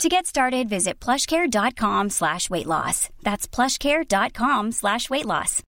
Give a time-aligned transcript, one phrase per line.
[0.00, 3.08] To get started, visit plushcare.com slash weight loss.
[3.22, 5.62] That's plushcare.com slash weight loss.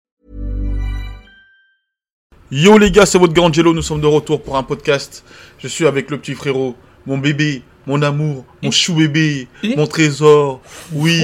[2.50, 5.24] Yo les gars, c'est votre grand Angelo, nous sommes de retour pour un podcast.
[5.58, 6.74] Je suis avec le petit frérot,
[7.06, 10.60] mon bébé, mon amour, mon chou bébé, Et mon trésor.
[10.92, 11.22] Oui.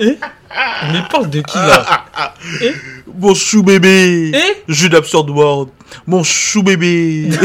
[0.92, 2.04] Mais parle de qui là
[2.60, 2.72] Eh
[3.18, 4.32] Mon chou bébé.
[4.34, 5.68] Eh Jus d'absurd world.
[6.06, 7.28] Mon chou bébé.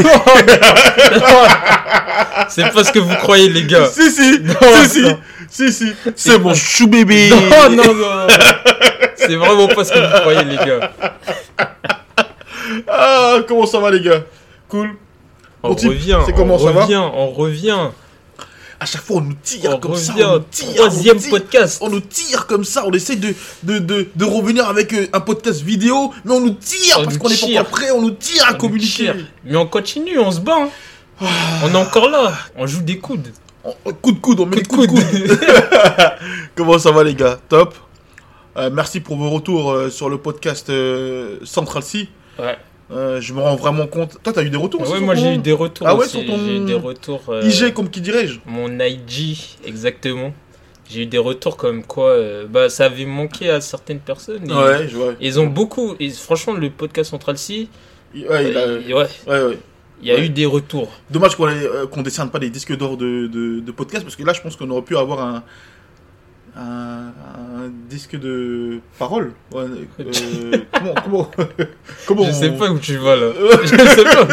[2.48, 3.86] C'est pas ce que vous croyez les gars.
[3.86, 5.18] si si, Non, si si, non.
[5.50, 5.92] si si.
[6.16, 7.30] C'est mon chou bébé.
[7.70, 8.26] Non, non, non.
[9.16, 10.92] C'est vraiment pas ce que vous croyez les gars.
[12.88, 14.22] Ah, comment ça va les gars?
[14.68, 14.90] Cool?
[15.62, 16.82] On revient, c'est comment, on ça va?
[16.82, 17.76] revient, on revient.
[18.80, 21.20] À chaque fois on nous tire On comme ça, on nous tire, Troisième on nous
[21.22, 21.30] tire.
[21.30, 21.78] podcast.
[21.80, 25.20] On nous tire comme ça, on essaie de, de, de, de revenir avec euh, un
[25.20, 28.12] podcast vidéo, mais on nous tire On parce qu'on n'est pas encore prêt, on nous
[28.12, 29.12] tire à communiquer.
[29.44, 30.56] Mais on continue, on se bat.
[30.60, 30.68] hein.
[31.20, 31.26] Ah.
[31.64, 32.32] On est encore là.
[32.56, 33.32] On joue des coudes.
[34.00, 35.40] Coup de coude, on met Coup coups de coude.
[36.54, 37.38] Comment ça va les gars?
[37.48, 37.74] Top.
[38.56, 42.08] Euh, merci pour vos retours euh, sur le podcast euh, Central C.
[42.38, 42.56] Ouais.
[42.90, 44.16] Euh, je me rends vraiment compte.
[44.22, 46.18] Toi, t'as eu des retours aussi Ouais, moi j'ai eu des retours Ah ouais, aussi.
[46.18, 47.22] sur ton J'ai eu des retours.
[47.28, 49.36] euh, IG, comme qui dirais-je Mon IG,
[49.66, 50.32] exactement.
[50.88, 54.50] J'ai eu des retours comme quoi euh, bah, ça avait manqué à certaines personnes.
[54.50, 55.12] et- Ouais, je vois.
[55.20, 55.96] Ils ont beaucoup.
[56.00, 57.68] Et franchement, le podcast Central C,
[58.14, 59.58] Ouais, il a- ouais, ouais, ouais.
[60.00, 60.24] il y a Ouais.
[60.24, 60.88] eu des retours.
[61.10, 64.22] Dommage qu'on euh, qu'on décerne pas les disques d'or de, de, de podcast parce que
[64.24, 65.42] là, je pense qu'on aurait pu avoir un,
[66.58, 67.12] un,
[67.64, 69.32] un disque de parole.
[69.52, 69.64] Ouais,
[70.00, 71.30] euh, comment, comment,
[72.06, 73.26] comment Je sais on- pas où tu vas là.
[73.62, 74.28] Je sais pas.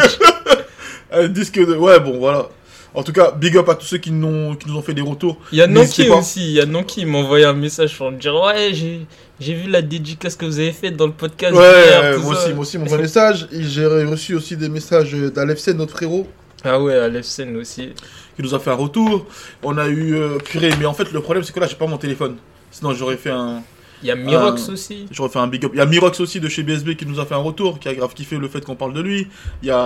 [1.12, 1.74] un disque de.
[1.76, 2.48] Ouais, bon, voilà.
[2.94, 5.02] En tout cas, big up à tous ceux qui, n'ont- qui nous ont fait des
[5.02, 5.38] retours.
[5.52, 6.40] Il y a Nanki aussi.
[6.40, 9.06] Il y a Nanki qui m'a envoyé un message pour me dire Ouais, j'ai
[9.38, 11.54] j'ai vu la dédicace que vous avez faite dans le podcast.
[11.54, 13.46] Ouais, hier, moi aussi, moi aussi, mon message.
[13.52, 16.26] J'ai reçu aussi des messages d'Alefsen, notre frérot,
[16.64, 17.90] Ah ouais, l'FCN aussi.
[18.36, 19.26] Qui nous a fait un retour.
[19.62, 20.14] On a eu.
[20.14, 22.36] euh, purée, mais en fait, le problème, c'est que là, j'ai pas mon téléphone.
[22.70, 23.62] Sinon, j'aurais fait un.
[24.02, 25.06] Il y a Mirox aussi.
[25.10, 25.70] J'aurais fait un big up.
[25.72, 27.88] Il y a Mirox aussi de chez BSB qui nous a fait un retour, qui
[27.88, 29.26] a grave kiffé le fait qu'on parle de lui.
[29.62, 29.78] Il y a.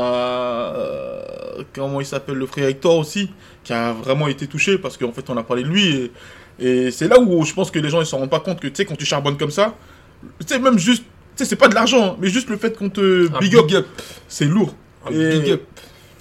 [0.75, 3.31] euh, comment il s'appelle Le frère Hector aussi,
[3.65, 6.11] qui a vraiment été touché parce qu'en fait on a parlé de lui.
[6.59, 8.61] Et, et c'est là où je pense que les gens ils s'en rendent pas compte
[8.61, 9.77] que tu sais, quand tu charbonnes comme ça,
[10.41, 11.05] tu sais, même juste.
[11.37, 13.87] Tu sais, c'est pas de l'argent, mais juste le fait qu'on te Un big up,
[14.29, 14.75] c'est lourd.
[15.07, 15.63] Un Et- big up.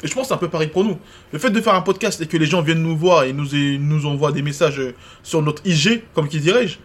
[0.03, 0.97] Et je pense que c'est un peu pareil pour nous.
[1.31, 3.53] Le fait de faire un podcast et que les gens viennent nous voir et nous,
[3.53, 6.77] et nous envoient des messages euh, sur notre IG, comme qui dirais-je,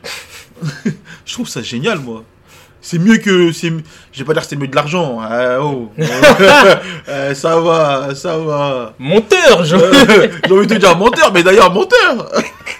[1.24, 2.24] je trouve ça génial, moi.
[2.84, 3.50] C'est mieux que.
[3.50, 3.70] Je
[4.18, 5.18] vais pas dire que c'est mieux de l'argent.
[5.22, 5.90] Ah, oh.
[7.08, 8.94] Euh, ça va, ça va.
[8.98, 9.76] Monteur, je...
[9.76, 12.30] Euh, J'ai envie de te dire menteur, mais d'ailleurs menteur.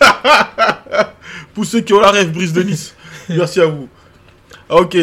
[1.55, 2.95] Pour ceux qui ont la rêve, Brise de Nice.
[3.31, 3.89] Merci à vous.
[4.69, 4.97] Ok,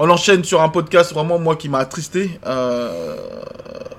[0.00, 2.40] on enchaîne sur un podcast vraiment moi qui m'a attristé.
[2.46, 3.16] Euh,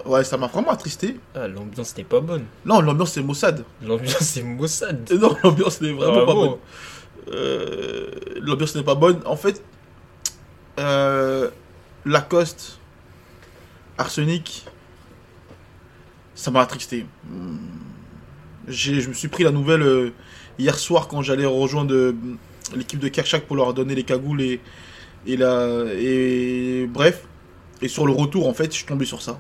[0.06, 1.17] Ouais, ça m'a vraiment attristé.
[1.35, 2.44] Ah, l'ambiance n'est pas bonne.
[2.66, 3.63] Non, l'ambiance c'est Mossad.
[3.81, 5.09] L'ambiance c'est Mossad.
[5.19, 6.57] Non, l'ambiance n'est vraiment pas bonne.
[7.31, 8.09] Euh,
[8.41, 9.22] l'ambiance n'est pas bonne.
[9.25, 9.63] En fait,
[10.79, 11.50] euh,
[12.06, 12.79] Lacoste,
[13.97, 14.66] Arsenic,
[16.35, 17.06] ça m'a attristé.
[17.29, 17.57] Hmm.
[18.68, 20.12] J'ai, je me suis pris la nouvelle
[20.59, 22.13] hier soir quand j'allais rejoindre
[22.75, 24.59] l'équipe de Kershak pour leur donner les cagoules et,
[25.27, 27.23] et, la, et bref.
[27.81, 29.39] Et sur le retour, en fait, je suis tombé sur ça.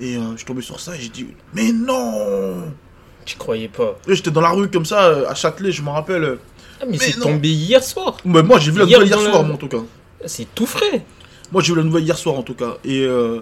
[0.00, 2.64] Et euh, je suis tombé sur ça et j'ai dit, mais non
[3.24, 3.98] Tu croyais pas.
[4.08, 6.38] J'étais dans la rue comme ça, euh, à Châtelet, je me rappelle.
[6.80, 8.16] Ah, mais, Mais c'est tombé hier soir.
[8.24, 9.82] mais moi, j'ai vu la Hier nouvelle hier soir, le- en tout cas.
[10.26, 11.04] C'est tout frais.
[11.52, 12.76] Moi, j'ai vu la nouvelle hier soir, en tout cas.
[12.84, 13.40] Et euh,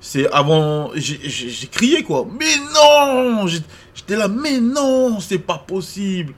[0.00, 0.90] c'est avant.
[0.96, 2.26] J'ai crié, quoi.
[2.38, 6.34] Mais non J'étais là, mais non C'est pas possible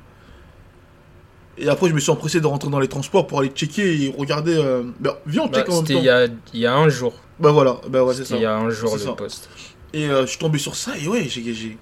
[1.58, 4.14] Et après, je me suis empressé de rentrer dans les transports pour aller checker et
[4.16, 4.54] regarder.
[4.56, 6.00] euh, Bah, viens, on Bah, check en même C'était temps.
[6.00, 7.14] il y a, il y a un jour.
[7.38, 8.36] Bah voilà, bah ouais, c'est ça.
[8.36, 9.12] Il y a un jour le ça.
[9.12, 9.48] poste.
[9.92, 11.78] Et euh, je suis tombé sur ça et ouais, j'ai- j'ai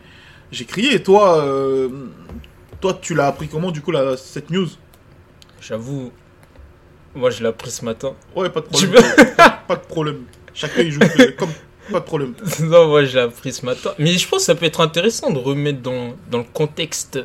[0.51, 0.95] j'ai crié.
[0.95, 1.89] Et toi, euh,
[2.81, 4.69] toi, tu l'as appris comment, du coup, la, cette news?
[5.61, 6.11] J'avoue,
[7.15, 8.13] moi je l'ai appris ce matin.
[8.35, 9.03] Ouais, pas de problème.
[9.69, 10.23] pas de problème.
[10.55, 11.01] Chacun, il joue
[11.39, 11.51] comme.
[11.91, 12.35] Pas de problème.
[12.61, 13.91] non, moi je l'ai appris ce matin.
[13.99, 17.19] Mais je pense que ça peut être intéressant de remettre dans, dans le contexte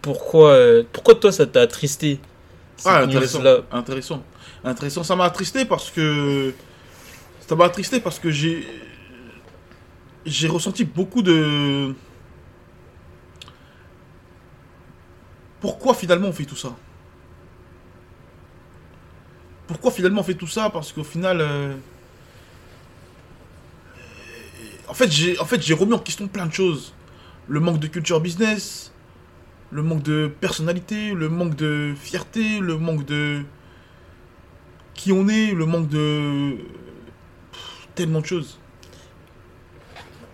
[0.00, 2.20] pourquoi, euh, pourquoi toi ça t'a attristé.
[2.76, 3.40] cette Ah, intéressant.
[3.70, 4.22] Intéressant.
[4.64, 5.04] Intéressant.
[5.04, 6.54] Ça m'a attristé parce que.
[7.46, 8.66] Ça m'a attristé parce que j'ai.
[10.24, 11.94] J'ai ressenti beaucoup de.
[15.60, 16.74] Pourquoi finalement on fait tout ça?
[19.66, 20.70] Pourquoi finalement on fait tout ça?
[20.70, 21.40] Parce qu'au final.
[21.40, 21.74] euh,
[24.88, 26.92] En fait, j'ai en fait, j'ai remis en question plein de choses.
[27.48, 28.92] Le manque de culture business,
[29.72, 33.42] le manque de personnalité, le manque de fierté, le manque de.
[34.94, 36.56] Qui on est, le manque de.
[37.52, 38.58] Pff, Tellement de choses.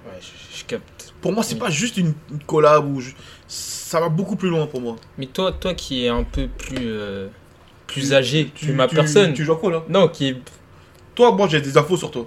[0.06, 1.14] Ouais, je, je capte.
[1.20, 2.14] Pour moi, c'est pas juste une,
[2.46, 3.00] collab ou.
[3.00, 3.12] je-
[3.46, 4.96] Ça va beaucoup plus loin pour moi.
[5.16, 7.28] Mais toi, toi qui es un peu plus, euh,
[7.86, 9.32] plus âgé Tu- que ma tu- personne.
[9.32, 9.82] Tu joues à quoi là?
[9.88, 10.36] Non, qui est.
[11.14, 12.26] Toi, moi j'ai des infos sur toi.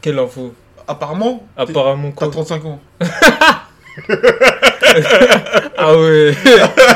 [0.00, 0.54] Quelle info?
[0.88, 2.80] Apparemment, Apparemment t'as quoi 35 ans.
[5.76, 6.34] Ah ouais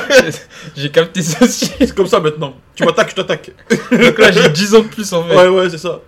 [0.77, 1.71] J'ai capté ça aussi.
[1.79, 2.55] C'est comme ça maintenant.
[2.75, 3.51] Tu m'attaques, je t'attaque.
[3.91, 5.37] Donc là, j'ai 10 ans de plus en fait.
[5.37, 6.01] Ouais, ouais, c'est ça.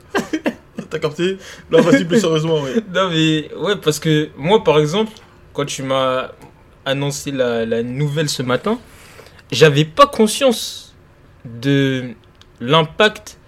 [0.90, 1.36] T'as capté
[1.70, 2.76] Là, vas-y, plus sérieusement, ouais.
[2.94, 5.12] Non mais ouais parce que moi par exemple
[5.52, 6.28] quand tu m'as
[6.86, 8.78] annoncé la, la nouvelle ce matin
[9.52, 10.94] j'avais pas conscience
[11.44, 12.12] de
[12.60, 13.38] l'impact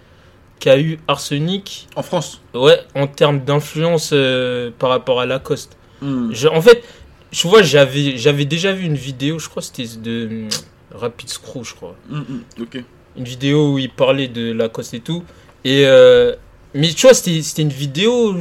[0.58, 2.42] qu'a eu Arsenic En France.
[2.52, 5.76] ouais en termes d'influence euh, par rapport à Lacoste.
[6.02, 6.28] Hmm.
[6.32, 6.82] Je- en fait
[7.30, 10.48] tu vois j'avais j'avais déjà vu une vidéo je crois que c'était de
[10.92, 12.22] Rapid Screw je crois hmm,
[12.60, 12.82] Ok.
[13.16, 15.22] une vidéo où il parlait de Lacoste et tout.
[15.64, 16.34] Et euh,
[16.74, 18.34] mais tu vois, c'était une vidéo.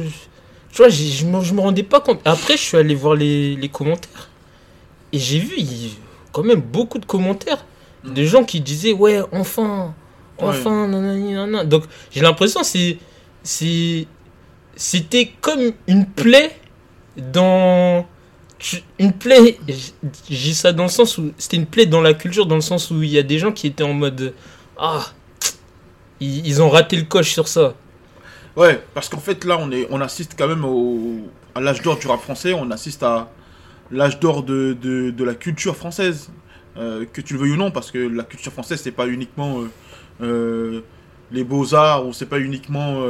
[0.72, 2.20] Tu vois, je me, je me rendais pas compte.
[2.24, 4.30] Après, je suis allé voir les, les commentaires.
[5.12, 5.90] Et j'ai vu il
[6.32, 7.64] quand même beaucoup de commentaires.
[8.04, 8.14] Mm.
[8.14, 9.92] De gens qui disaient, ouais, enfin,
[10.38, 11.64] enfin, nanani, nanana.
[11.64, 12.98] Donc, j'ai l'impression que c'est.
[13.42, 14.06] c'est-
[14.76, 16.52] C'était comme une plaie
[17.16, 18.06] dans.
[18.98, 19.58] Une plaie,
[20.28, 22.90] j'ai ça dans le sens où c'était une plaie dans la culture, dans le sens
[22.90, 24.34] où il y a des gens qui étaient en mode
[24.78, 25.06] Ah,
[26.20, 27.74] ils, ont raté le coche sur ça.
[28.56, 31.98] Ouais, parce qu'en fait, là, on, est, on assiste quand même au, à l'âge d'or
[31.98, 32.52] du rap français.
[32.52, 33.30] On assiste à
[33.90, 36.30] l'âge d'or de, la culture française.
[36.76, 39.60] Euh, que tu le veuilles ou non, parce que la culture française, c'est pas uniquement
[39.60, 39.70] euh,
[40.22, 40.80] euh,
[41.32, 43.02] les beaux-arts, ou c'est pas uniquement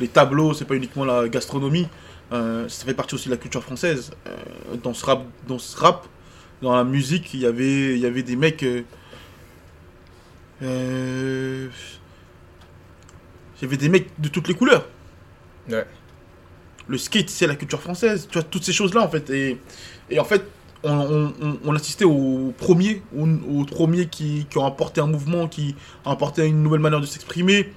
[0.00, 1.88] les tableaux, c'est pas uniquement la gastronomie.
[2.32, 4.10] Euh, ça fait partie aussi de la culture française.
[4.26, 6.06] Euh, dans, ce rap, dans ce rap,
[6.62, 8.64] dans la musique, il y avait, il y avait des mecs.
[10.62, 11.68] euh,
[13.56, 14.86] il y avait des mecs de toutes les couleurs.
[15.70, 15.86] Ouais.
[16.88, 18.26] Le skate, c'est la culture française.
[18.30, 19.30] Tu vois, toutes ces choses-là, en fait.
[19.30, 19.58] Et,
[20.10, 20.44] et en fait,
[20.82, 25.06] on, on, on- on assistait aux premiers, aux, aux premiers qui, qui ont apporté un
[25.06, 27.72] mouvement, qui ont apporté une nouvelle manière de s'exprimer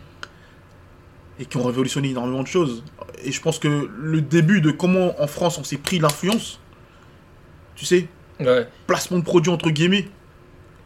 [1.39, 2.83] et qui ont révolutionné énormément de choses.
[3.23, 6.59] Et je pense que le début de comment en France on s'est pris l'influence,
[7.75, 8.07] tu sais,
[8.39, 8.67] Ouais.
[8.85, 10.07] placement de produits entre guillemets,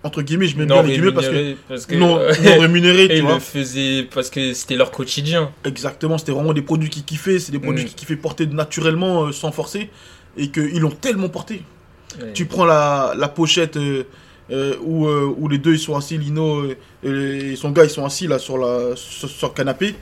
[0.04, 2.32] entre guillemets, je mets Non bien les guillemets parce que rémunéré, parce que non, euh,
[2.44, 3.34] non rémunéré, tu ils vois.
[3.36, 5.52] le faisaient parce que c'était leur quotidien.
[5.66, 7.88] Exactement, c'était vraiment des produits qui kiffaient, c'est des produits Mm.
[7.88, 9.90] qui kiffaient porter naturellement euh, sans forcer
[10.38, 11.62] et qu'ils l'ont tellement porté.
[12.22, 12.32] Ouais.
[12.34, 14.04] Tu prends la, la pochette euh,
[14.50, 16.64] euh, où, où les deux ils sont assis, Lino
[17.04, 19.96] et son gars ils sont assis là sur, la, sur, sur le canapé,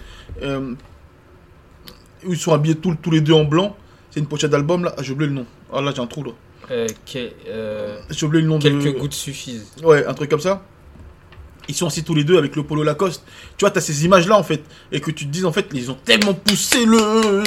[2.25, 3.75] où ils sont habillés tous, tous les deux en blanc.
[4.12, 5.45] C'est une pochette d'album là, ah, j'ai oublié le nom.
[5.74, 6.31] Ah là j'ai un trou là.
[6.71, 6.88] Euh,
[7.48, 8.92] euh, J'ai oublié le nom quelques de.
[8.92, 9.68] gouttes suffisent.
[9.83, 10.63] Ouais, un truc comme ça.
[11.68, 13.24] Ils sont assis tous les deux avec le polo Lacoste.
[13.57, 14.63] Tu vois, t'as ces images-là en fait.
[14.92, 17.44] Et que tu te dis en fait, ils ont tellement poussé le.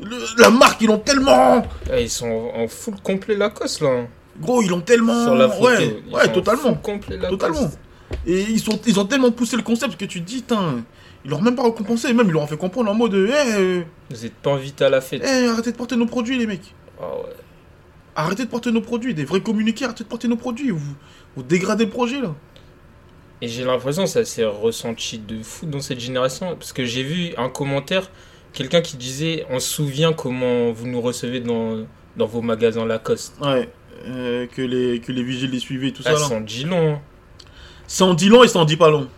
[0.00, 1.66] le- la marque, ils l'ont tellement.
[1.98, 3.88] Ils sont en full complet Lacoste là.
[3.90, 4.06] hein.
[4.40, 5.24] Gros, ils l'ont tellement.
[5.24, 5.64] Sur la photo.
[5.66, 6.62] ouais, Ils ouais, totalement.
[6.62, 7.40] full complet Lacoste.
[7.40, 7.70] Totalement.
[8.26, 10.44] Et ils, sont, ils ont tellement poussé le concept que tu te dis,
[11.26, 12.12] ils l'ont même pas récompensé.
[12.14, 14.88] Même ils leur ont fait comprendre en mode, hé, euh, Vous êtes pas invités à
[14.88, 15.22] la fête.
[15.26, 16.72] eh, arrêtez de porter nos produits, les mecs.
[17.00, 17.32] Ah ouais.
[18.14, 19.12] Arrêtez de porter nos produits.
[19.12, 20.70] Des vrais communiqués, arrêtez de porter nos produits.
[20.70, 20.94] Vous,
[21.36, 22.34] vous dégradez le projet là.
[23.42, 26.54] Et j'ai l'impression que ça s'est ressenti de fou dans cette génération.
[26.56, 28.10] Parce que j'ai vu un commentaire,
[28.54, 31.84] quelqu'un qui disait On se souvient comment vous nous recevez dans,
[32.16, 33.34] dans vos magasins Lacoste.
[33.42, 33.68] Ouais.
[34.06, 36.24] euh, que, les, que les vigiles les suivaient et tout Ah, ça là.
[36.26, 36.94] sans dit long.
[36.94, 37.00] hein.
[37.88, 39.08] Ça en dit long et ça en dit pas long.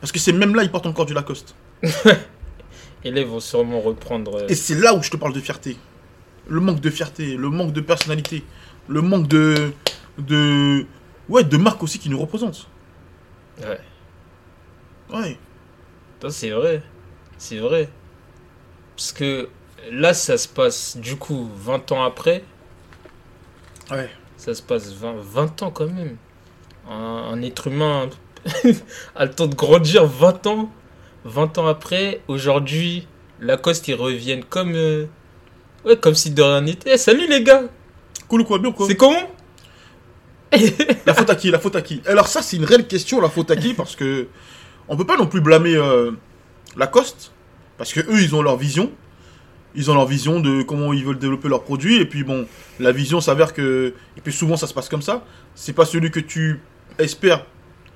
[0.00, 1.54] Parce que c'est même là, ils portent encore du Lacoste.
[3.04, 4.36] Et là, ils vont sûrement reprendre.
[4.42, 5.76] euh, Et c'est là où je te parle de fierté.
[6.48, 8.44] Le manque de fierté, le manque de personnalité,
[8.88, 9.72] le manque de.
[10.18, 10.86] de.
[11.28, 12.66] Ouais, de marque aussi qui nous représente.
[13.60, 13.80] Ouais.
[15.12, 15.38] Ouais.
[16.30, 16.82] C'est vrai.
[17.36, 17.88] C'est vrai.
[18.96, 19.48] Parce que
[19.92, 22.42] là, ça se passe du coup 20 ans après.
[23.90, 24.10] Ouais.
[24.36, 26.16] Ça se passe 20, 20 ans quand même.
[26.88, 26.94] Un,
[27.32, 28.08] un être humain
[29.16, 30.70] a le temps de grandir 20 ans.
[31.24, 33.06] 20 ans après, aujourd'hui,
[33.40, 34.72] Lacoste, ils reviennent comme.
[34.74, 35.06] euh,
[35.84, 36.92] Ouais, comme si de rien n'était.
[36.94, 37.62] Eh, salut les gars
[38.26, 39.30] Cool ou quoi, bien ou quoi C'est comment
[41.06, 42.02] La faute à qui La faute à qui?
[42.06, 43.74] Alors ça, c'est une réelle question, la faute à qui?
[43.74, 44.26] Parce que
[44.88, 46.12] on peut pas non plus blâmer euh,
[46.76, 47.32] Lacoste,
[47.76, 48.90] parce que eux, ils ont leur vision.
[49.74, 51.96] Ils ont leur vision de comment ils veulent développer leurs produits.
[52.00, 52.46] Et puis bon,
[52.80, 53.94] la vision s'avère que...
[54.16, 55.24] Et puis souvent, ça se passe comme ça.
[55.54, 56.60] C'est pas celui que tu
[56.98, 57.44] espères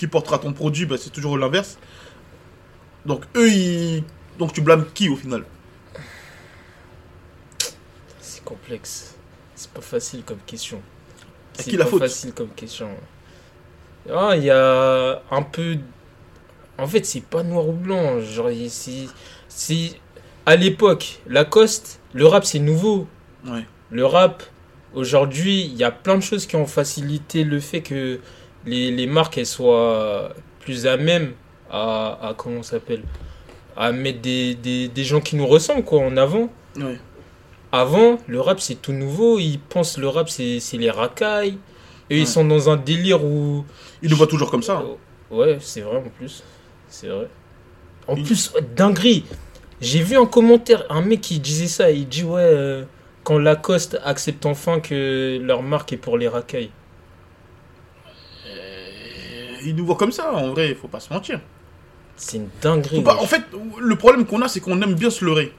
[0.03, 1.79] qui portera ton produit, bah, c'est toujours l'inverse.
[3.07, 4.03] Donc eux, ils...
[4.37, 5.45] Donc tu blâmes qui au final?
[8.21, 9.15] C'est complexe.
[9.55, 10.83] C'est pas facile comme question.
[11.53, 12.01] C'est qui la faute?
[12.01, 12.91] facile comme question.
[14.13, 15.79] Ah, il y a un peu.
[16.79, 18.19] En fait, c'est pas noir ou blanc.
[18.19, 19.09] Genre, si,
[19.49, 20.01] si
[20.47, 23.07] à l'époque, Lacoste, le rap c'est nouveau.
[23.47, 23.65] Ouais.
[23.91, 24.43] Le rap,
[24.95, 28.19] aujourd'hui, il y a plein de choses qui ont facilité le fait que
[28.67, 31.33] les, les marques elles soient plus à même
[31.71, 33.03] à, à comment s'appelle
[33.77, 36.51] à mettre des, des, des gens qui nous ressemblent quoi en avant.
[36.77, 36.99] Ouais.
[37.73, 39.39] Avant, le rap c'est tout nouveau.
[39.39, 41.59] Ils pensent le rap c'est c'est les racailles.
[42.11, 42.21] Et Ouais.
[42.23, 43.65] ils sont dans un délire où.
[44.03, 44.81] Ils le voient toujours comme ça.
[44.83, 44.95] Euh,
[45.35, 46.43] Ouais, c'est vrai en plus.
[46.89, 47.29] C'est vrai.
[48.07, 49.25] En Il- plus, dinguerie.
[49.81, 51.91] J'ai vu un commentaire, un mec qui disait ça.
[51.91, 52.85] Il dit Ouais, euh,
[53.25, 56.71] quand Lacoste accepte enfin que leur marque est pour les racailles.
[59.65, 61.41] Ils nous voient comme ça, en vrai, faut pas se mentir.
[62.17, 63.03] C'est une dinguerie.
[63.03, 63.17] Pas-.
[63.17, 63.43] En fait,
[63.81, 65.53] le problème qu'on a, c'est qu'on aime bien se leurrer.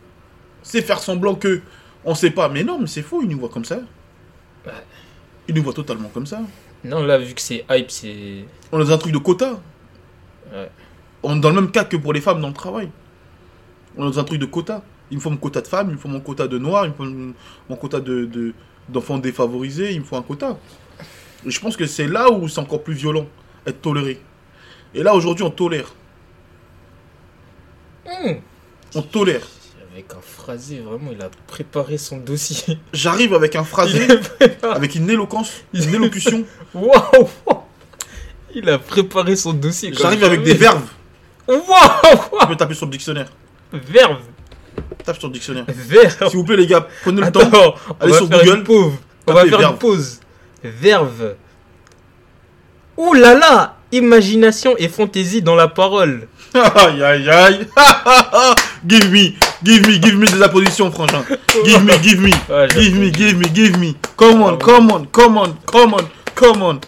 [0.62, 1.62] C'est faire semblant que
[2.06, 2.50] on sait pas.
[2.50, 3.78] Mais non, mais c'est faux, ils nous voient comme ça.
[4.66, 4.72] Ouais.
[5.48, 6.42] Ils nous voient totalement comme ça.
[6.84, 8.46] Non, là, vu que c'est hype, c'est.
[8.72, 9.60] On est dans un truc de quota.
[10.54, 10.70] Ouais.
[11.24, 12.90] On est dans le même cas que pour les femmes dans le travail.
[13.98, 14.84] On est dans un truc de quota.
[15.12, 16.90] Il me faut mon quota de femmes, il me faut mon quota de noirs, il
[16.90, 17.34] me faut
[17.70, 18.54] mon- quota de, de-
[18.90, 20.58] d'enfants défavorisés, il me faut un quota.
[21.46, 23.28] Et je pense que c'est là où c'est encore plus violent,
[23.66, 24.20] être toléré.
[24.94, 25.94] Et là, aujourd'hui, on tolère.
[28.06, 28.34] Hmm.
[28.96, 29.42] On tolère.
[29.92, 32.80] Avec un phrasé, vraiment, il a préparé son dossier.
[32.94, 34.08] J'arrive avec un phrasé,
[34.64, 36.46] avec une éloquence, une élocution.
[36.74, 37.30] Waouh!
[38.56, 39.94] Il a préparé son dossier.
[39.94, 40.86] J'arrive avec des verbes.
[41.48, 41.60] Waouh!
[42.42, 43.28] Tu peux taper sur le dictionnaire.
[43.72, 44.22] Verve!
[45.04, 45.66] Tape sur le dictionnaire.
[45.68, 46.30] Verve!
[46.30, 47.42] S'il vous plaît, les gars, prenez le temps.
[47.42, 48.94] Attends, on allez va sur faire Google, une pause.
[49.28, 49.72] On va faire verve.
[49.74, 50.20] une pause.
[50.64, 51.36] Verve.
[52.98, 53.78] Ouh là là!
[53.92, 56.28] Imagination et fantaisie dans la parole.
[56.56, 57.68] Aïe aïe aïe.
[58.88, 59.34] give me,
[59.64, 61.24] give me, give me des appositions, frangin.
[61.64, 63.96] Give me, give me, Ouais, give me, give me, give me.
[64.18, 66.80] Come on, come on, come on, come on, come on.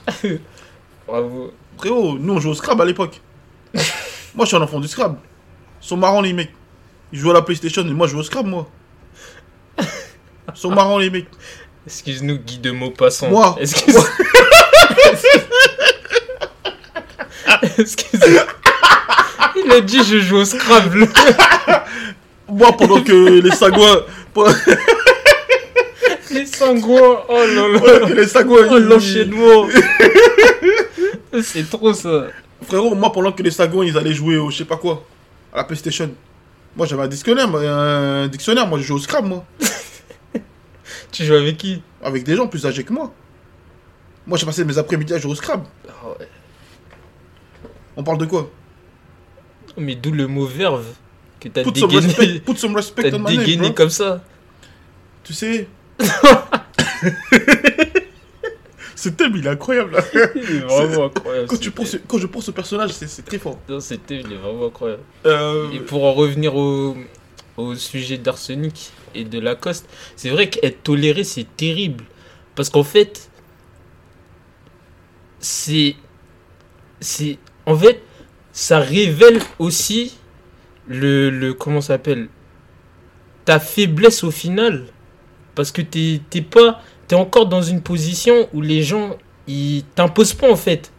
[1.08, 1.52] Bravo.
[1.78, 3.22] Frérot, nous on jouait au Scrabble à l'époque.
[4.36, 5.18] moi je suis un enfant du Scrabble.
[5.82, 6.54] Ils sont marrants les mecs.
[7.12, 8.68] Ils jouent à la PlayStation et moi je joue au Scrabble moi.
[9.80, 9.86] Ils
[10.56, 11.28] sont marrants les mecs.
[11.86, 13.30] Excuse-nous, Guy de Maupassant.
[13.30, 13.56] Moi.
[13.60, 13.96] Excuse.
[17.78, 18.20] Excuse.
[19.56, 21.08] Il a dit je joue au Scrabble.
[22.48, 24.02] Moi pendant que les sagouins.
[26.32, 27.22] Les sangouins.
[27.30, 28.08] Oh là pendant là.
[28.08, 28.68] que les sagouins.
[28.70, 29.68] Oh l'enchaînement.
[31.42, 32.28] C'est trop ça.
[32.68, 35.06] Frérot, moi pendant que les sagouins ils allaient jouer au je sais pas quoi.
[35.54, 36.12] À la PlayStation.
[36.76, 39.46] Moi j'avais un dictionnaire, moi, un dictionnaire, moi je joue au Scrabble moi.
[41.12, 41.82] Tu joues avec qui?
[42.04, 43.14] Avec des gens plus âgés que moi.
[44.28, 45.66] Moi j'ai passé mes après-midi à jouer au Scrabble.
[45.88, 46.28] Ah ouais.
[47.98, 48.50] On parle de quoi?
[49.78, 50.86] Mais d'où le mot verve
[51.40, 52.40] que t'as Put some respect, dégainé.
[52.40, 53.74] put some respect T'as on my name, dégainé bro.
[53.74, 54.24] comme ça.
[55.24, 55.68] Tu sais?
[58.96, 59.98] Ce thème il est incroyable.
[60.36, 61.48] Il est vraiment incroyable.
[61.48, 62.02] Quand, ce tu thème.
[62.08, 63.60] quand je pense au personnage, c'est c'est très fort.
[63.68, 65.04] Non, ce thème, il est vraiment incroyable.
[65.26, 66.96] Euh, Et pour en revenir au,
[67.58, 72.06] au sujet d'Arsenic et de Lacoste, c'est vrai qu'être toléré, c'est terrible.
[72.56, 73.30] Parce qu'en fait,
[75.40, 75.96] c'est.
[77.02, 77.38] C'est.
[77.66, 78.02] En fait,
[78.52, 80.18] ça révèle aussi
[80.88, 81.30] le.
[81.30, 82.28] le comment s'appelle
[83.46, 84.86] Ta faiblesse au final.
[85.56, 86.82] Parce que t'es t'es pas.
[87.08, 89.18] T'es encore dans une position où les gens.
[89.48, 90.92] Ils t'imposent pas en fait.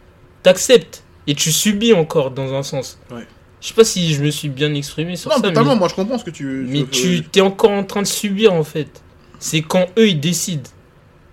[0.43, 1.03] T'acceptes.
[1.27, 2.97] Et tu subis encore dans un sens.
[3.11, 3.27] Ouais.
[3.59, 5.41] Je sais pas si je me suis bien exprimé sur non, ça.
[5.41, 6.45] totalement, mais- moi je comprends ce que tu.
[6.69, 9.03] mais tu t'es encore en train de subir en fait.
[9.39, 10.69] C'est quand eux ils décident.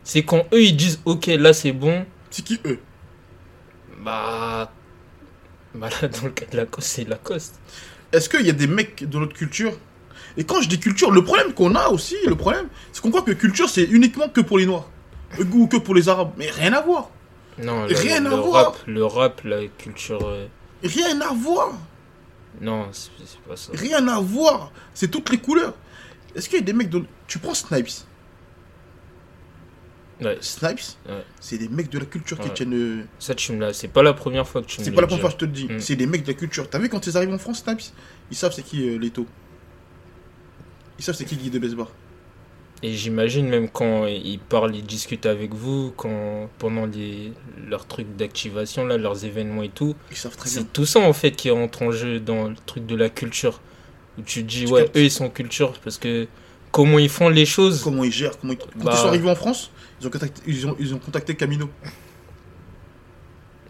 [0.02, 2.04] C'est quand eux ils disent ok là c'est bon.
[2.30, 2.80] C'est qui eux?
[4.04, 4.72] Bah.
[5.74, 7.58] Bah là dans le cas de Lacoste c'est Lacoste.
[8.12, 9.72] Est-ce qu'il y a des mecs de notre culture?
[10.36, 13.22] Et quand je dis culture, le problème qu'on a aussi, le problème, c'est qu'on croit
[13.22, 14.88] que culture c'est uniquement que pour les noirs.
[15.52, 16.32] Ou que pour les arabes.
[16.36, 17.10] Mais rien à voir.
[17.58, 18.64] Non, le, Rien le à voir.
[18.66, 20.20] rap, le rap, la culture.
[20.26, 20.46] euh,
[20.82, 21.72] Rien à voir.
[22.60, 23.72] Non, c'est c'est pas ça.
[23.74, 24.70] Rien à voir.
[24.92, 25.74] C'est toutes les couleurs.
[26.36, 27.02] Est-ce qu'il y a des mecs de...
[27.26, 27.88] Tu prends Snipes.
[30.24, 31.22] Ouais, Snipes, Ouais.
[31.40, 32.74] c'est des mecs de la culture qui tiennent...
[32.74, 33.72] euh, ça tu me l'as.
[33.72, 35.38] C'est pas la première fois que tu me C'est pas la première fois que je
[35.40, 35.66] te le dis.
[35.68, 35.80] Mm.
[35.80, 36.68] C'est des mecs de la culture.
[36.70, 37.82] T'as vu quand ils arrivent en France, Snipes
[38.30, 39.26] Ils savent c'est qui euh, Leto.
[40.98, 41.88] Ils savent c'est qui Guy de Besbar.
[42.82, 47.32] Et j'imagine même quand ils parlent, ils discutent avec vous, quand pendant les,
[47.68, 50.60] leurs trucs d'activation, là, leurs événements et tout, Ils savent très bien.
[50.60, 53.60] c'est tout ça en fait qui entre en jeu dans le truc de la culture.
[54.18, 54.96] Où tu te dis, Tu ouais, captes.
[54.98, 56.26] eux ils sont culture parce que
[56.72, 57.82] comment ils font les choses.
[57.82, 58.58] Comment ils gèrent comment ils...
[58.58, 58.92] Quand Bah.
[58.94, 59.70] ils sont arrivés en France,
[60.04, 61.70] ils ont contacté, ils ont, ils ont contacté Camino.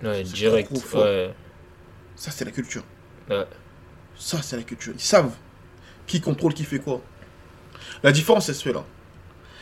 [0.02, 0.70] Ouais, C'est direct.
[0.94, 1.32] Ouais,
[2.16, 2.82] Ça, c'est la culture.
[3.30, 3.46] ouais.
[4.16, 4.92] Ça, c'est la culture.
[4.96, 5.32] Ils savent
[6.06, 7.00] qui contrôle qui fait quoi.
[8.02, 8.84] La différence, fait là.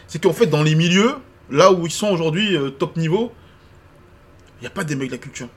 [0.06, 1.16] C'est qu'en fait, dans les milieux,
[1.50, 3.32] là où ils sont aujourd'hui, euh, top niveau,
[4.58, 5.48] il n'y a pas des mecs de la culture.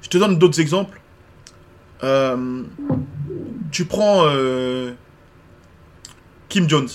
[0.00, 1.00] Je te donne d'autres exemples.
[2.02, 2.64] Euh,
[3.70, 4.92] tu prends euh,
[6.48, 6.88] Kim Jones,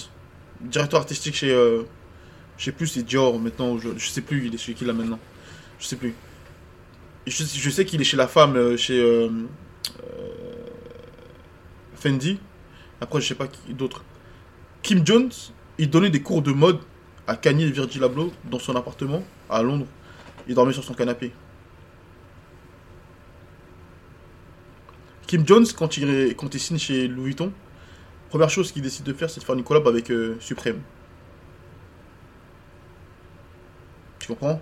[0.62, 1.54] directeur artistique chez.
[2.58, 3.78] Je sais plus, c'est Dior maintenant.
[3.78, 5.20] Je, sais plus, il est chez qui là maintenant.
[5.80, 6.14] Je sais plus.
[7.28, 9.30] Je, sais qu'il est chez la femme, euh, chez euh,
[10.02, 10.66] euh,
[11.96, 12.40] Fendi.
[13.00, 14.04] Après, je sais pas qui d'autre.
[14.82, 15.30] Kim Jones,
[15.78, 16.80] il donnait des cours de mode
[17.28, 19.88] à Kanye et Virgil Abloh dans son appartement à Londres.
[20.48, 21.34] Il dormait sur son canapé.
[25.28, 27.52] Kim Jones, quand il, signe chez Louis Vuitton,
[28.30, 30.80] première chose qu'il décide de faire, c'est de faire une collab avec Supreme.
[34.28, 34.62] Tu comprends?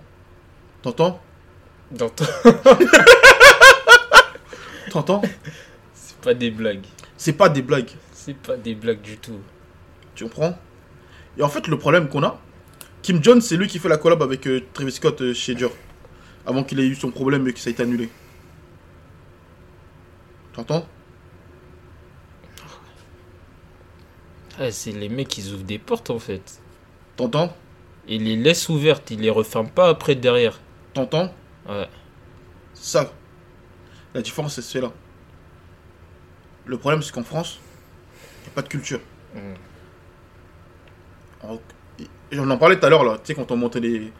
[0.80, 1.20] T'entends?
[1.98, 2.10] Ton-
[4.92, 5.22] T'entends?
[5.92, 6.84] C'est pas des blagues.
[7.16, 7.90] C'est pas des blagues.
[8.12, 9.40] C'est pas des blagues du tout.
[10.14, 10.56] Tu comprends?
[11.36, 12.38] Et en fait, le problème qu'on a,
[13.02, 15.72] Kim Jones, c'est lui qui fait la collab avec euh, Travis Scott euh, chez Dior.
[16.46, 18.08] Avant qu'il ait eu son problème et que ça ait été annulé.
[20.52, 20.86] T'entends?
[24.60, 26.60] Ah, c'est les mecs, ils ouvrent des portes en fait.
[27.16, 27.52] T'entends?
[28.08, 30.60] Ils les laissent ouvertes, ils les referment pas après derrière.
[30.94, 31.32] T'entends?
[31.68, 31.88] Ouais.
[32.74, 33.12] Ça.
[34.14, 34.92] La différence, fait là.
[36.64, 37.60] Le problème, c'est qu'en France,
[38.42, 39.00] il n'y a pas de culture.
[41.42, 41.60] Alors,
[42.32, 44.12] on en parlait tout à l'heure, là, tu sais, quand on montait les,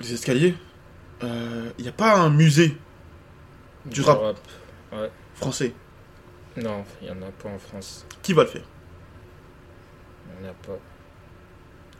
[0.00, 0.54] les escaliers,
[1.22, 2.76] euh, il n'y a pas un musée
[3.86, 4.36] Du rap.
[5.34, 5.72] français.
[6.56, 8.06] Non, il y en a pas en France.
[8.22, 8.64] Qui va le faire?
[10.26, 10.78] Il y en a pas.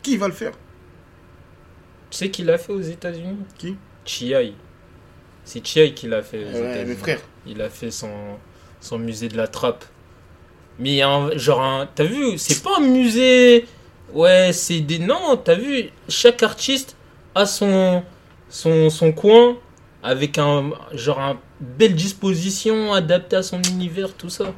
[0.02, 0.52] Qui va le faire?
[2.10, 3.36] Tu sais qui l'a fait aux États-Unis?
[3.58, 3.76] Qui?
[4.04, 4.54] Chiai.
[5.44, 6.84] C'est Chiai qui l'a fait aux Ouais, États-Unis.
[6.90, 7.20] mes frères.
[7.46, 8.10] Il a fait son,
[8.80, 9.84] son musée de la trappe.
[10.78, 11.88] Mais il y a un, genre un.
[11.94, 13.66] T'as vu C'est pas un musée.
[14.12, 14.98] Ouais, c'est des.
[14.98, 16.96] Non, t'as vu Chaque artiste
[17.34, 18.02] a son,
[18.48, 19.56] son, son coin
[20.02, 20.70] avec un.
[20.92, 24.52] Genre un belle disposition adaptée à son univers, tout ça.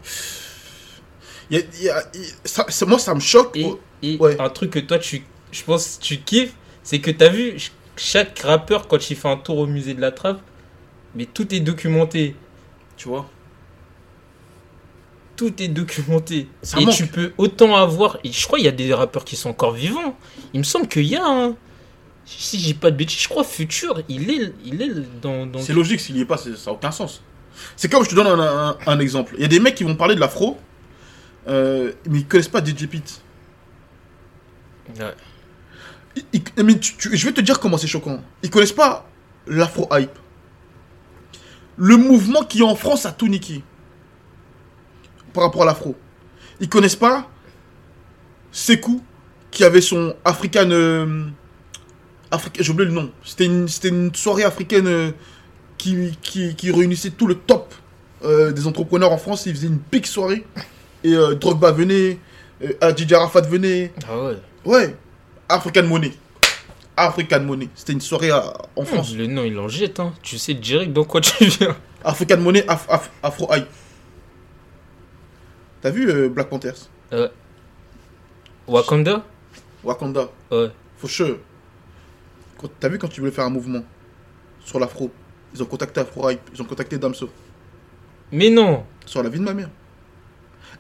[1.51, 3.57] Il y a- il y a- il- ça- c'est- moi, ça me choque.
[3.57, 3.69] Et,
[4.03, 4.41] et Ouais.
[4.41, 8.39] un truc que toi, tu, je pense, tu kiffes, c'est que t'as vu ch- chaque
[8.41, 10.41] rappeur quand il fait un tour au musée de la trappe,
[11.15, 12.35] mais tout est documenté.
[12.97, 13.29] Tu vois
[15.37, 16.49] Tout est documenté.
[16.63, 16.95] Ça et manque.
[16.95, 18.19] tu peux autant avoir.
[18.25, 20.17] et je crois qu'il y a des rappeurs qui sont encore vivants.
[20.53, 21.57] Il me semble qu'il y a un.
[22.27, 24.91] Si j'ai pas de bêtises, je crois Futur, il est, il est
[25.21, 25.47] dans.
[25.47, 27.23] dans- C'est logique, s'il n'y est pas, ça n'a aucun sens.
[27.77, 28.41] C'est comme je te donne un,
[28.71, 29.35] un- un exemple.
[29.37, 30.59] Il y a des mecs qui vont parler de l'afro,
[31.49, 33.21] euh, mais ils connaissent pas DJ Pete.
[34.99, 35.15] Ouais.
[36.17, 38.21] Ils- ils- mais tu- tu- je vais te dire comment c'est choquant.
[38.43, 39.09] Ils connaissent pas
[39.47, 40.17] l'afro hype.
[41.77, 43.63] Le mouvement qui en France a tout niqué.
[45.33, 45.97] Par rapport à l'afro.
[46.61, 47.29] Ils connaissent pas
[48.53, 49.03] Sekou
[49.51, 50.71] qui avait son African.
[50.71, 51.25] euh,
[52.31, 53.11] Africa- J'ai oublié le nom.
[53.25, 55.11] C'était une, une soirée africaine euh,
[55.79, 57.75] qui, qui, qui réunissait tout le top
[58.25, 59.47] euh, des entrepreneurs en France.
[59.47, 60.47] Ils faisaient une big soirée.
[61.03, 62.19] Et euh, Drogba venait,
[62.81, 63.93] Adji Arafat venait.
[64.09, 64.37] Ah ouais.
[64.65, 64.97] Ouais,
[65.49, 66.13] African Money.
[66.97, 67.69] African Money.
[67.75, 69.15] C'était une soirée à- en France.
[69.15, 70.13] Le nom, il en jette, hein.
[70.23, 71.77] Tu sais direct dans quoi tu viens.
[72.05, 73.67] African Money, Af- Af- Afro Hype.
[75.81, 76.89] T'as vu euh, Black Panthers?
[78.67, 79.23] Wakanda?
[79.83, 80.29] Wakanda.
[80.51, 80.71] Ouais.
[80.97, 81.37] For sure.
[82.81, 83.83] T'as vu quand tu voulais faire un mouvement
[84.65, 85.11] sur l'afro?
[85.55, 86.41] Ils ont contacté Afro Hype.
[86.55, 87.29] Ils ont contacté Damso.
[88.33, 88.85] Mais non.
[89.05, 89.69] Sur la vie de ma mère.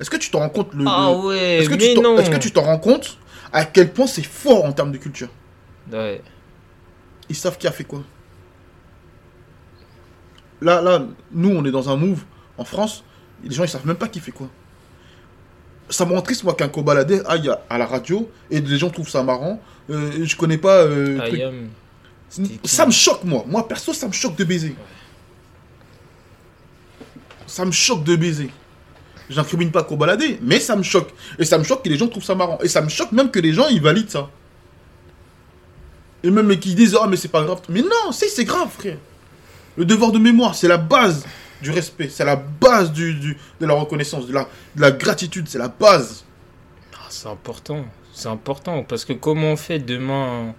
[0.00, 2.16] Est-ce que tu t'en rends compte le, Ah le- ouais, Est-ce que, mais tu non.
[2.18, 3.18] est-ce que tu t'en rends compte
[3.54, 5.28] à quel point c'est fort en termes de culture
[5.90, 6.20] Ouais.
[7.30, 8.02] Ils savent qui a fait quoi.
[10.60, 12.24] Là, là, nous, on est dans un move
[12.58, 13.04] en France.
[13.44, 14.48] Les gens, ils savent même pas qui fait quoi.
[15.88, 19.08] Ça me rend triste, moi, qu'un cobaladé aille à, la radio et les gens trouvent
[19.08, 19.60] ça marrant.
[19.90, 20.78] Euh, je connais pas.
[20.78, 21.42] euh, truc.
[22.64, 23.44] Ça me choque, moi.
[23.46, 24.74] Moi, perso, ça me choque de baiser.
[27.46, 28.50] Ça me choque de baiser.
[29.30, 31.10] J'incrimine pas cobaladé, mais ça me choque.
[31.38, 32.58] Et ça me choque que les gens trouvent ça marrant.
[32.62, 34.28] Et ça me choque même que les gens, ils valident ça.
[36.22, 37.60] Et même mais qui disent, ah, mais c'est pas grave.
[37.68, 38.98] Mais non, si, c'est grave, frère.
[39.76, 41.24] Le devoir de mémoire, c'est la base
[41.62, 42.08] du respect.
[42.08, 45.46] C'est la base du, du- de la reconnaissance, de la, de la gratitude.
[45.48, 46.24] C'est la base.
[46.94, 47.84] Ah, c'est important.
[48.12, 48.84] C'est important.
[48.84, 50.54] Parce que comment on fait demain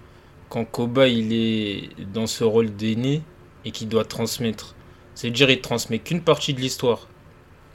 [0.49, 3.21] quand Koba il est dans ce rôle d'aîné
[3.63, 4.75] et qu'il doit transmettre?
[5.15, 7.08] C'est-à-dire il transmet qu'une partie de l'histoire.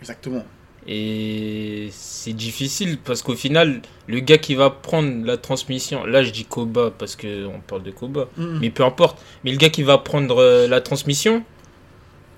[0.01, 0.45] Exactement.
[0.93, 6.33] Et c'est difficile parce qu'au final, le gars qui va prendre la transmission, là je
[6.33, 8.59] dis Koba parce qu'on parle de Koba, Mhm.
[8.61, 9.23] mais peu importe.
[9.45, 11.45] Mais le gars qui va prendre euh, la transmission,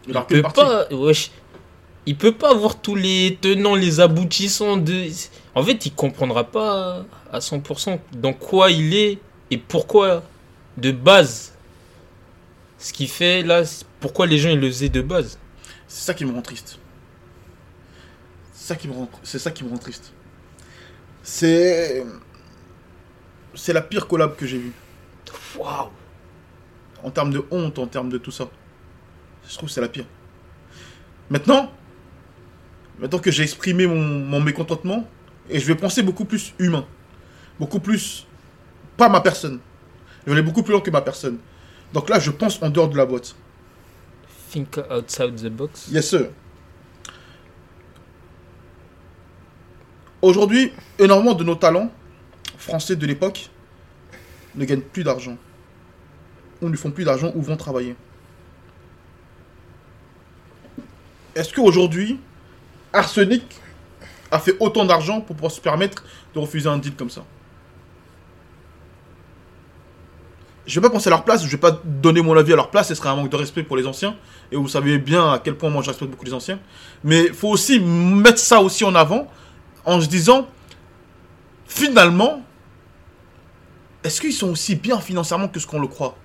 [0.06, 0.86] Il il peut pas.
[0.90, 1.30] wesh.
[2.04, 5.06] il peut pas avoir tous les tenants, les aboutissants de.
[5.54, 9.18] En fait, il comprendra pas à 100% dans quoi il est
[9.50, 10.22] et pourquoi
[10.76, 11.54] de base.
[12.78, 13.62] Ce qui fait là,
[14.00, 15.38] pourquoi les gens ils le faisaient de base.
[15.88, 16.78] C'est ça qui me rend triste.
[18.62, 20.12] C'est ça qui me rend, c'est ça qui me rend triste.
[21.20, 22.06] C'est,
[23.56, 24.72] c'est la pire collab que j'ai vue.
[25.58, 25.90] Waouh.
[27.02, 28.48] En termes de honte, en termes de tout ça.
[29.48, 30.04] Je trouve que c'est la pire.
[31.28, 31.72] Maintenant,
[33.00, 35.08] maintenant que j'ai exprimé mon, mon mécontentement,
[35.50, 36.86] et je vais penser beaucoup plus humain.
[37.58, 38.28] Beaucoup plus,
[38.96, 39.58] pas ma personne.
[40.20, 41.38] Je vais aller beaucoup plus loin que ma personne.
[41.92, 43.34] Donc là, je pense en dehors de la boîte.
[44.52, 45.88] Think outside the box.
[45.90, 46.30] Yes, sir.
[50.22, 51.90] Aujourd'hui, énormément de nos talents
[52.56, 53.50] français de l'époque
[54.54, 55.36] ne gagnent plus d'argent.
[56.60, 57.96] Ou ne font plus d'argent ou vont travailler.
[61.34, 62.20] Est-ce qu'aujourd'hui,
[62.92, 63.42] Arsenic
[64.30, 66.04] a fait autant d'argent pour pouvoir se permettre
[66.34, 67.24] de refuser un deal comme ça?
[70.64, 72.70] Je vais pas penser à leur place, je vais pas donner mon avis à leur
[72.70, 74.14] place, ce serait un manque de respect pour les anciens.
[74.52, 76.60] Et vous savez bien à quel point moi je respecte beaucoup les anciens.
[77.02, 79.26] Mais il faut aussi mettre ça aussi en avant
[79.84, 80.48] en se disant,
[81.66, 82.42] finalement,
[84.04, 86.16] est-ce qu'ils sont aussi bien financièrement que ce qu'on le croit?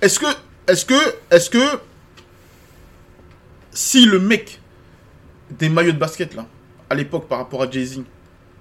[0.00, 0.26] Est-ce que,
[0.66, 0.94] est-ce que,
[1.30, 1.80] est-ce que,
[3.70, 4.60] si le mec
[5.50, 6.46] des maillots de basket là,
[6.88, 8.02] à l'époque par rapport à Jay-Z,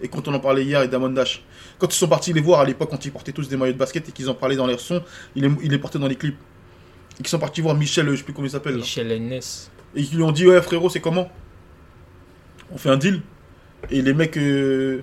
[0.02, 1.44] et quand on en parlait hier et Damon Dash,
[1.78, 3.78] quand ils sont partis les voir à l'époque, quand ils portaient tous des maillots de
[3.78, 5.04] basket et qu'ils en parlaient dans leurs sons,
[5.36, 6.38] ils les, ils les portaient dans les clips.
[7.14, 8.76] Et qu'ils sont partis voir Michel, je sais plus comment il s'appelle.
[8.76, 9.72] Michel N.S.
[9.96, 11.30] Et qu'ils lui ont dit, ouais frérot, c'est comment?
[12.72, 13.22] On fait un deal.
[13.90, 15.02] Et les mecs, euh,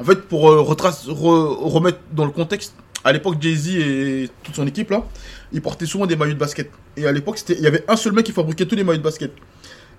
[0.00, 4.54] en fait, pour euh, retrace- re- remettre dans le contexte, à l'époque, Jay-Z et toute
[4.56, 5.04] son équipe là,
[5.52, 6.70] ils portaient souvent des maillots de basket.
[6.96, 9.02] Et à l'époque, il y avait un seul mec qui fabriquait tous les maillots de
[9.02, 9.32] basket.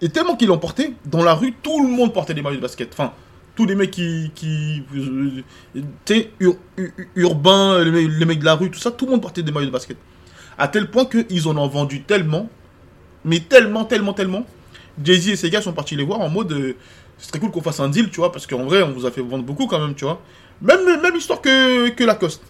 [0.02, 2.62] Et tellement qu'ils l'ont porté, dans la rue, tout le monde portait des maillots de
[2.62, 2.90] basket.
[2.94, 3.14] Enfin,
[3.56, 4.32] tous les mecs qui.
[4.34, 5.42] qui euh,
[5.76, 9.06] tu sais, ur- ur- urbains, les mecs, les mecs de la rue, tout ça, tout
[9.06, 9.98] le monde portait des maillots de basket.
[10.58, 12.48] À tel point qu'ils en ont vendu tellement,
[13.24, 14.46] mais tellement, tellement, tellement.
[15.04, 16.52] Jay-Z et ses gars sont partis les voir en mode.
[16.54, 16.76] euh,
[17.18, 19.12] c'est très cool qu'on fasse un deal, tu vois, parce qu'en vrai, on vous a
[19.12, 20.22] fait vendre beaucoup quand même, tu vois.
[20.62, 22.42] Même, même histoire que, que Lacoste.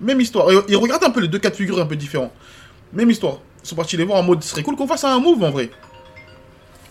[0.00, 0.50] Même histoire.
[0.50, 2.32] Et, et un peu les deux cas de figure un peu différents.
[2.92, 3.38] Même histoire.
[3.62, 4.42] Ils sont partis les voir en mode.
[4.42, 5.70] Ce serait cool qu'on fasse un move en vrai.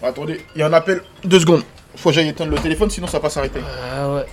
[0.02, 1.02] Attendez, il y a un appel.
[1.24, 1.64] Deux secondes.
[1.96, 3.60] Faut que j'aille éteindre le téléphone, sinon ça va pas s'arrêter.
[3.94, 4.26] Ah ouais.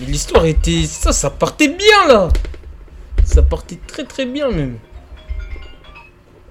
[0.00, 0.84] Mais l'histoire était.
[0.84, 2.28] Ça, ça partait bien là
[3.24, 4.78] Ça partait très très bien même.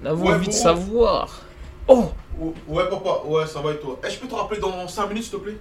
[0.01, 0.57] On avait Ouais, envie de bon.
[0.57, 1.41] savoir.
[1.87, 2.05] Oh
[2.67, 3.99] Ouais, papa, ouais, ça va et toi?
[4.05, 5.57] Eh, je peux te rappeler dans 5 minutes, s'il te plaît?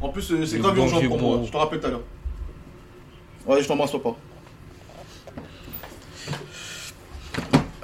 [0.00, 1.40] En plus, euh, c'est grave urgent pour moi.
[1.44, 2.02] Je te rappelle tout à l'heure.
[3.46, 4.10] Ouais, je t'embrasse, papa.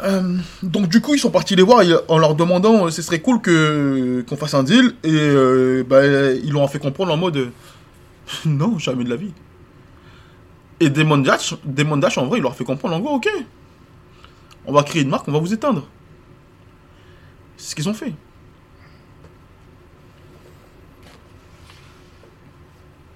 [0.03, 3.03] Euh, donc du coup ils sont partis les voir et, en leur demandant euh, ce
[3.03, 7.19] serait cool que qu'on fasse un deal et euh, bah, ils l'ont fait comprendre en
[7.19, 7.51] mode euh,
[8.47, 9.33] non jamais de la vie
[10.81, 13.29] et Demon Dash, Demon Dash en vrai il leur fait comprendre en gros ok
[14.65, 15.87] on va créer une marque on va vous éteindre
[17.61, 18.13] c'est ce qu'ils ont fait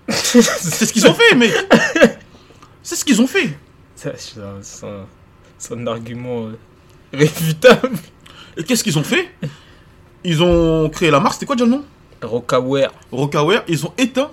[0.08, 1.52] c'est ce qu'ils ont fait mec
[2.82, 3.56] c'est ce qu'ils ont fait
[3.96, 4.12] C'est
[5.72, 6.58] un, argument euh,
[7.14, 7.92] réfutable.
[8.56, 9.30] et qu'est-ce qu'ils ont fait?
[10.22, 11.84] Ils ont créé la marque c'était quoi déjà le nom?
[12.22, 12.92] Rockaware.
[13.10, 14.30] Rockaware, ils ont éteint.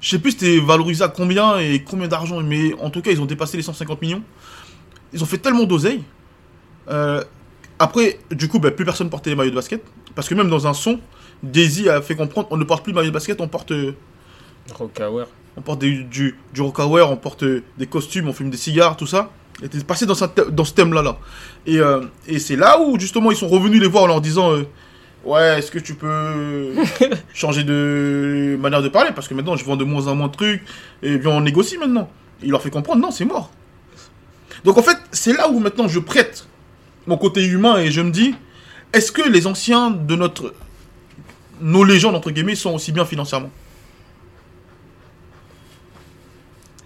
[0.00, 3.20] Je sais plus c'était valorisé à combien et combien d'argent, mais en tout cas ils
[3.20, 4.22] ont dépassé les 150 millions.
[5.12, 6.02] Ils ont fait tellement d'oseille.
[6.88, 7.22] Euh,
[7.80, 9.82] après, du coup, bah, plus personne portait les maillots de basket.
[10.14, 11.00] Parce que même dans un son,
[11.42, 13.92] Daisy a fait comprendre on ne porte plus de maillots de basket, on porte, euh,
[14.78, 15.26] Rockaware.
[15.56, 18.96] on porte des- du, du Rockaware, on porte euh, des costumes, on fume des cigares,
[18.96, 19.30] tout ça.
[19.60, 21.02] Ils étaient passés dans, ce- dans ce thème-là.
[21.02, 21.18] Là.
[21.66, 24.52] Et, euh, et c'est là où justement ils sont revenus les voir en leur disant
[24.52, 24.62] euh,
[25.24, 26.72] Ouais, est-ce que tu peux
[27.34, 29.10] changer de manière de parler?
[29.14, 30.62] Parce que maintenant je vends de moins en moins de trucs
[31.02, 32.10] et bien on négocie maintenant.
[32.42, 33.50] Et il leur fait comprendre Non, c'est mort.
[34.64, 36.46] Donc en fait, c'est là où maintenant je prête
[37.10, 38.34] mon côté humain et je me dis
[38.92, 40.54] Est-ce que les anciens de notre.
[41.60, 43.50] Nos légendes, entre guillemets, sont aussi bien financièrement?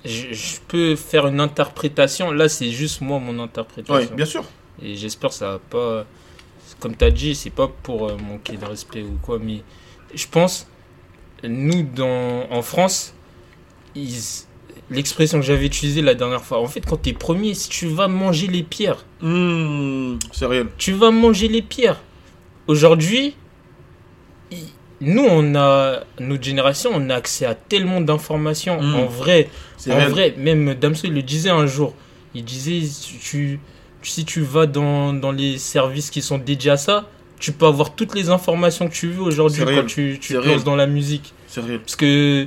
[0.04, 2.30] Je, je peux faire une interprétation.
[2.30, 3.94] Là, c'est juste moi, mon interprétation.
[3.94, 4.44] Ouais, bien sûr.
[4.82, 6.04] Et j'espère que ça va pas.
[6.80, 9.62] Comme tu as dit, c'est pas pour euh, manquer de respect ou quoi, mais
[10.14, 10.66] je pense,
[11.44, 13.14] nous, dans, en France,
[13.94, 14.44] ils-
[14.90, 17.86] l'expression que j'avais utilisée la dernière fois, en fait, quand tu es premier, si tu
[17.88, 20.66] vas manger les pierres, Mmh, c'est réel.
[20.78, 22.00] tu vas manger les pierres.
[22.66, 23.34] Aujourd'hui,
[25.00, 28.80] nous, on a, notre génération, on a accès à tellement d'informations.
[28.80, 28.94] Mm.
[28.94, 30.10] En vrai, C'est en réel.
[30.10, 31.94] vrai, même Damso il le disait un jour.
[32.34, 32.80] Il disait
[33.20, 33.60] tu,
[34.02, 37.94] si tu vas dans, dans les services qui sont dédiés à ça, tu peux avoir
[37.94, 41.34] toutes les informations que tu veux aujourd'hui quand tu, tu te lances dans la musique.
[41.48, 41.80] C'est réel.
[41.80, 42.46] Parce que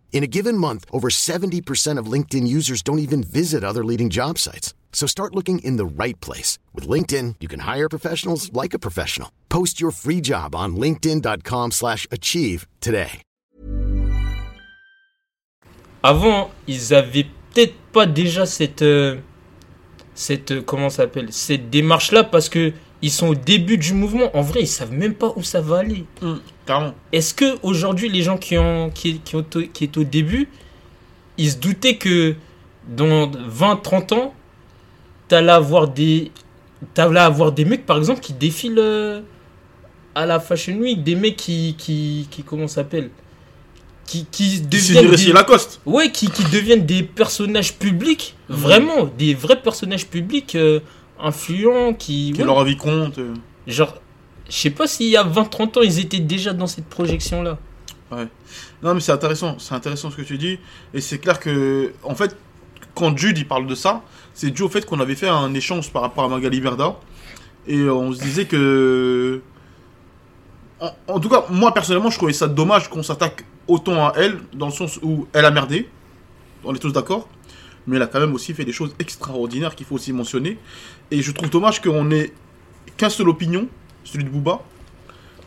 [0.13, 4.37] In a given month, over 70% of LinkedIn users don't even visit other leading job
[4.37, 4.75] sites.
[4.93, 6.59] So start looking in the right place.
[6.75, 9.29] With LinkedIn, you can hire professionals like a professional.
[9.49, 13.23] Post your free job on linkedin.com slash achieve today.
[16.03, 18.81] Avant, ils avaient peut-être pas déjà cette.
[18.81, 19.17] euh,
[20.15, 24.35] cette euh, comment ça s'appelle Cette démarche-là parce que ils sont au début du mouvement.
[24.35, 26.05] En vrai, ils savent même pas où ça va aller.
[26.21, 26.41] Hum,
[27.11, 30.49] Est-ce que aujourd'hui les gens qui ont qui, qui ont qui est au début,
[31.37, 32.35] ils se doutaient que
[32.87, 34.33] dans 20 30 ans,
[35.27, 36.31] t'allais avoir des
[36.93, 39.21] t'allais avoir des mecs par exemple qui défilent euh,
[40.15, 43.09] à la Fashion Week, des mecs qui qui qui comment s'appelle?
[44.05, 45.79] Qui qui deviennent des, Lacoste.
[45.85, 50.79] ouais qui qui deviennent des personnages publics, vraiment des vrais personnages publics euh,
[51.19, 53.19] influents qui Qui ouais, leur avis compte.
[53.19, 53.33] euh.
[53.67, 53.95] genre
[54.51, 57.41] je sais pas s'il y a 20 30 ans, ils étaient déjà dans cette projection
[57.41, 57.57] là.
[58.83, 59.57] Non, mais c'est intéressant.
[59.59, 60.59] C'est intéressant ce que tu dis.
[60.93, 62.35] Et c'est clair que, en fait,
[62.93, 64.01] quand Jude parle de ça,
[64.33, 66.97] c'est dû au fait qu'on avait fait un échange par rapport à Magali Berda.
[67.65, 69.41] Et on se disait que.
[70.81, 74.39] En, en tout cas, moi personnellement, je trouvais ça dommage qu'on s'attaque autant à elle,
[74.51, 75.87] dans le sens où elle a merdé.
[76.65, 77.29] On est tous d'accord.
[77.87, 80.57] Mais elle a quand même aussi fait des choses extraordinaires qu'il faut aussi mentionner.
[81.11, 82.33] Et je trouve dommage qu'on ait
[82.97, 83.67] qu'un seule opinion,
[84.03, 84.61] celui de Booba.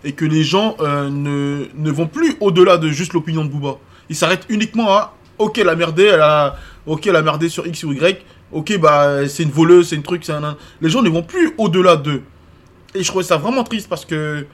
[0.05, 3.79] Et que les gens euh, ne, ne vont plus au-delà de juste l'opinion de Booba.
[4.11, 7.67] Ils s'arrêtent uniquement à Ok, elle a merdé, elle a, ok, elle a merdé sur
[7.67, 8.25] X ou Y.
[8.53, 11.55] Ok, bah c'est une voleuse, c'est une truc, c'est un, Les gens ne vont plus
[11.59, 12.23] au-delà d'eux.
[12.95, 14.47] Et je trouvais ça vraiment triste parce que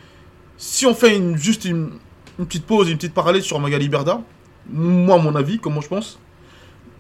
[0.57, 1.91] si on fait une, juste une,
[2.39, 4.23] une petite pause, une petite parallèle sur Magali Berda,
[4.71, 6.19] moi, mon avis, comment je pense,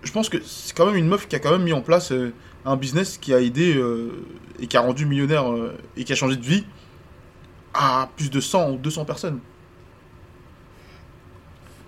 [0.02, 2.12] je pense que c'est quand même une meuf qui a quand même mis en place
[2.12, 2.34] euh,
[2.66, 4.10] un business qui a aidé euh,
[4.60, 5.46] et qui a rendu millionnaire
[5.96, 6.64] et qui a changé de vie
[7.74, 9.40] à plus de 100 ou 200 personnes.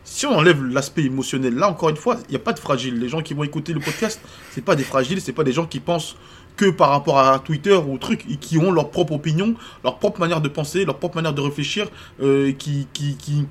[0.05, 2.99] Si on enlève l'aspect émotionnel, là encore une fois, il n'y a pas de fragile.
[2.99, 5.67] Les gens qui vont écouter le podcast, c'est pas des fragiles, c'est pas des gens
[5.67, 6.17] qui pensent
[6.57, 10.21] que par rapport à Twitter ou truc, et qui ont leur propre opinion, leur propre
[10.21, 11.89] manière de penser, leur propre manière de réfléchir,
[12.21, 13.47] euh, qui, qui, qui,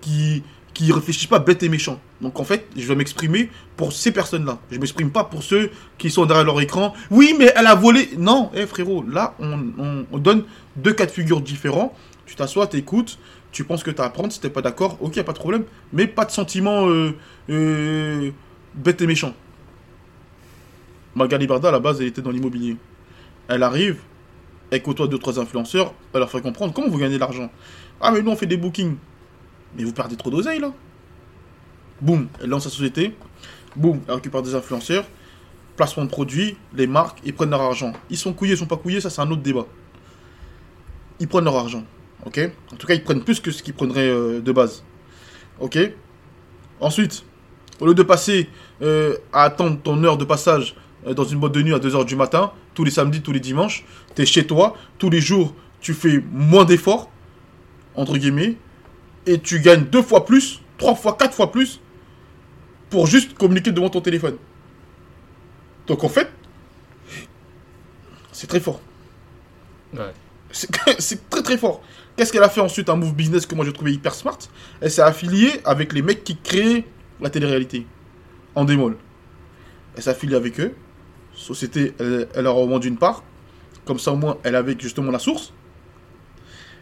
[0.00, 0.42] qui,
[0.76, 1.98] qui réfléchissent pas bête et méchant.
[2.20, 4.58] Donc en fait, je vais m'exprimer pour ces personnes-là.
[4.70, 6.92] Je m'exprime pas pour ceux qui sont derrière leur écran.
[7.10, 8.10] Oui, mais elle a volé.
[8.18, 10.44] Non, eh frérot, là, on, on- on donne
[10.76, 11.94] deux cas de figure différents.
[12.26, 13.18] Tu t'assois, t'écoutes,
[13.52, 14.30] tu penses que t'as à apprendre.
[14.30, 15.64] Si t'es pas d'accord, ok, pas de problème.
[15.94, 17.14] Mais pas de sentiments euh,
[17.48, 18.30] euh,
[18.74, 19.32] bête et méchant.
[21.14, 22.76] Magali Barda, à la base, elle était dans l'immobilier.
[23.48, 24.00] Elle arrive,
[24.70, 27.50] elle côtoie deux, trois influenceurs, elle leur fait comprendre comment vous gagnez de l'argent.
[28.00, 28.96] Ah, mais nous, on fait des bookings.
[29.74, 30.72] Mais vous perdez trop d'oseille, là.
[32.00, 33.14] Boum, elle lance sa société.
[33.74, 35.04] Boum, elle récupère des influenceurs.
[35.76, 37.92] Placement de produits, les marques, ils prennent leur argent.
[38.08, 39.66] Ils sont couillés, ils sont pas couillés, ça c'est un autre débat.
[41.20, 41.84] Ils prennent leur argent.
[42.24, 42.40] Ok?
[42.72, 44.82] En tout cas, ils prennent plus que ce qu'ils prendraient euh, de base.
[45.60, 45.78] Ok?
[46.80, 47.24] Ensuite,
[47.80, 48.48] au lieu de passer
[48.82, 50.76] euh, à attendre ton heure de passage
[51.06, 53.40] euh, dans une boîte de nuit à 2h du matin, tous les samedis, tous les
[53.40, 57.10] dimanches, tu es chez toi, tous les jours, tu fais moins d'efforts,
[57.94, 58.56] entre guillemets,
[59.26, 61.80] et tu gagnes deux fois plus, trois fois, quatre fois plus,
[62.90, 64.36] pour juste communiquer devant ton téléphone.
[65.86, 66.28] Donc en fait,
[68.32, 68.80] c'est très fort.
[69.94, 70.12] Ouais.
[70.52, 70.70] C'est
[71.30, 71.82] très très fort.
[72.16, 74.38] Qu'est-ce qu'elle a fait ensuite Un move business que moi j'ai trouvé hyper smart?
[74.80, 76.86] Elle s'est affiliée avec les mecs qui créent
[77.20, 77.86] la télé-réalité
[78.54, 78.96] en démol.
[79.96, 80.74] Elle s'est affiliée avec eux.
[81.34, 83.22] Société, elle, elle leur a vendu une part.
[83.84, 85.52] Comme ça au moins, elle avait justement la source.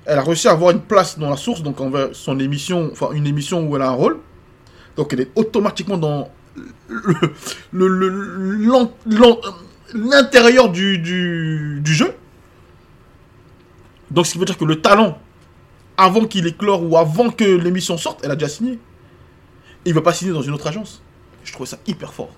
[0.07, 3.13] Elle a réussi à avoir une place dans la source, donc envers son émission, enfin
[3.13, 4.19] une émission où elle a un rôle.
[4.97, 6.29] Donc elle est automatiquement dans
[9.95, 12.15] l'intérieur du, du, jeu.
[14.11, 15.19] Donc, ce qui veut dire que le talent
[15.97, 18.73] avant qu'il éclore ou avant que l'émission sorte, elle a déjà signé.
[18.73, 21.03] Et il va pas signer dans une autre agence.
[21.45, 22.31] Je trouvais ça hyper fort.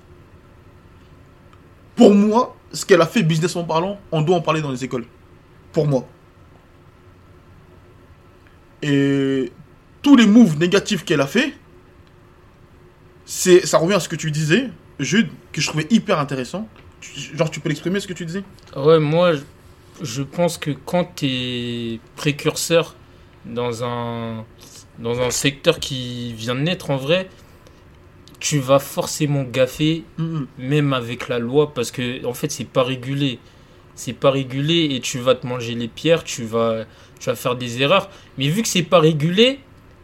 [1.94, 5.07] Pour moi, ce qu'elle a fait businessment parlant, on doit en parler dans les écoles.
[5.72, 6.07] Pour moi.
[8.82, 9.52] Et
[10.02, 11.52] tous les moves négatifs qu'elle a fait,
[13.24, 16.68] c'est ça revient à ce que tu disais, Jude, que je trouvais hyper intéressant.
[17.00, 18.44] Tu- Genre, tu peux l'exprimer ce que tu disais?
[18.76, 19.32] Ouais, moi,
[20.02, 22.94] je- pense que quand tu es précurseur
[23.44, 24.44] dans un,
[24.98, 27.28] dans un secteur qui vient de naître, en vrai,
[28.38, 30.46] tu vas forcément gaffer, Mhm.
[30.58, 33.38] même avec la loi, parce que, en fait, c'est pas régulé.
[33.94, 36.84] C'est pas régulé et tu vas te manger les pierres, tu vas,
[37.18, 38.11] tu vas faire des erreurs.
[38.38, 39.61] Mais vu que c'est pas régulé,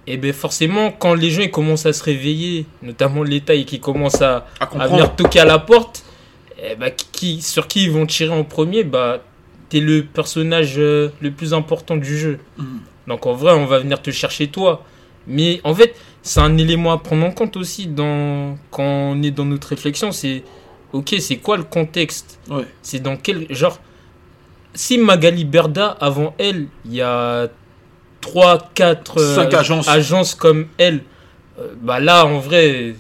[0.06, 3.80] et ben forcément, quand les gens ils commencent à se réveiller, notamment l'État, et qui
[3.80, 6.04] commencent à, À à venir toquer à la porte,
[6.62, 9.22] eh bah, qui, sur qui ils vont tirer en premier, bah,
[9.68, 12.38] t'es le personnage euh, le plus important du jeu.
[12.58, 12.80] Mhm.
[13.08, 14.84] Donc en vrai, on va venir te chercher toi.
[15.26, 19.30] Mais en fait, c'est un élément à prendre en compte aussi dans, quand on est
[19.30, 20.12] dans notre réflexion.
[20.12, 20.42] C'est,
[20.92, 22.38] ok, c'est quoi le contexte?
[22.50, 22.64] Ouais.
[22.82, 23.46] C'est dans quel...
[23.54, 23.78] Genre,
[24.74, 27.48] si Magali Berda, avant elle, il y a
[28.20, 29.88] 3, 4 Cinq agences.
[29.88, 31.00] agences comme elle,
[31.58, 32.94] euh, bah là, en vrai,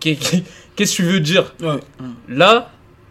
[0.00, 0.16] qu'est-
[0.74, 1.54] qu'est-ce que tu veux dire?
[1.60, 1.78] Ouais.
[2.28, 2.70] Là,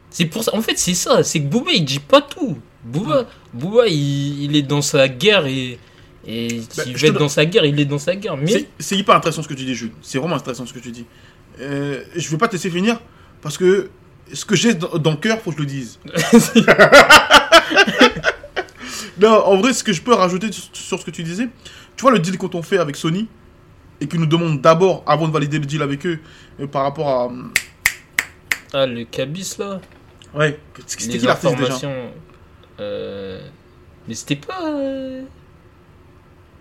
[0.10, 0.56] c'est pour ça.
[0.56, 1.24] En fait, c'est ça.
[1.24, 2.58] C'est que Booba, il dit pas tout.
[2.84, 5.80] Booba, Booba il, il est dans sa guerre et.
[6.28, 8.36] Et Bah, te être dans sa guerre, il est dans sa guerre.
[8.36, 8.66] Mais.
[8.80, 9.92] C'est- hyper intéressant ce que tu dis, Jules.
[10.02, 11.06] C'est vraiment intéressant ce que tu dis.
[11.62, 13.00] Euh, je vais pas te laisser finir
[13.42, 13.90] parce que
[14.34, 16.00] ce que j'ai dans, le cœur, faut que je le dise.
[19.20, 21.48] non, en vrai, ce que je peux rajouter sur, ce que tu disais,
[21.96, 23.28] tu vois le deal qu'on fait avec Sony
[24.02, 26.20] et qu'ils nous demandent d'abord, avant de valider le deal avec eux,
[26.60, 27.32] euh, par rapport à.
[28.74, 29.80] Ah, le Cabis là.
[30.34, 31.78] Ouais, c'était qui l'artiste déjà
[32.80, 33.40] euh,
[34.08, 34.70] Mais c'était pas.
[34.70, 35.24] euh,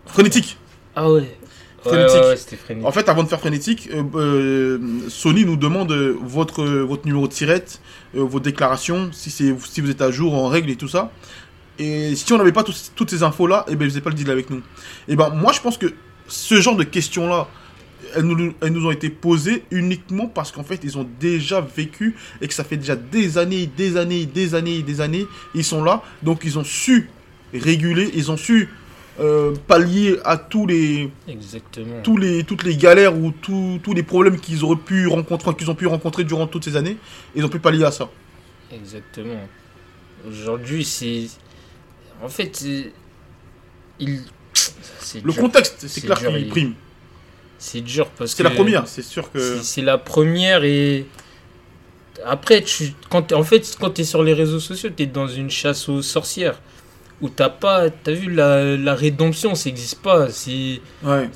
[0.07, 0.59] Frénétique.
[0.95, 1.37] Ah ouais.
[1.85, 2.21] Frénétique.
[2.21, 2.89] ouais, ouais, c'était frénétique.
[2.89, 7.29] En fait, avant de faire Frénétique, euh, euh, Sony nous demande euh, votre, votre numéro
[7.29, 7.81] de tirette,
[8.15, 11.11] vos déclarations, si, si vous êtes à jour, en règle et tout ça.
[11.79, 14.31] Et si on n'avait pas toutes ces infos-là, eh ben, ils faisaient pas le deal
[14.31, 14.63] avec nous.
[15.09, 15.93] Et ben, moi, je pense que
[16.29, 17.49] ce genre de questions-là,
[18.15, 22.15] elles nous, elles nous ont été posées uniquement parce qu'en fait, ils ont déjà vécu
[22.41, 25.83] et que ça fait déjà des années, des années, des années, des années, ils sont
[25.83, 26.03] là.
[26.23, 27.11] Donc, ils ont su
[27.53, 28.69] réguler, ils ont su
[29.21, 32.03] euh, pallier à tous les, Exactement.
[32.03, 35.71] tous les, toutes les galères ou tous tous les problèmes qu'ils auraient pu rencontrer, qu'ils
[35.71, 36.97] ont pu rencontrer durant toutes ces années,
[37.37, 38.09] ils ont pu pallier à ça.
[38.73, 39.47] Exactement.
[40.29, 41.27] Aujourd'hui, c'est.
[42.23, 42.65] En fait,
[44.01, 44.23] il.
[45.23, 45.37] Le dur.
[45.43, 46.75] contexte, c'est clair qu'il il- prime.
[47.59, 48.37] C'est dur parce que.
[48.39, 49.61] C'est la première, c'est sûr que.
[49.63, 51.07] C'est la première et.
[52.25, 55.29] Après, tu, quand en fait, quand tu es sur les réseaux sociaux, tu es dans
[55.29, 56.61] une chasse aux sorcières.
[57.25, 57.89] Où t'as pas.
[57.89, 60.29] T'as vu, la, la rédemption, ça n'existe pas.
[61.03, 61.31] Ouais.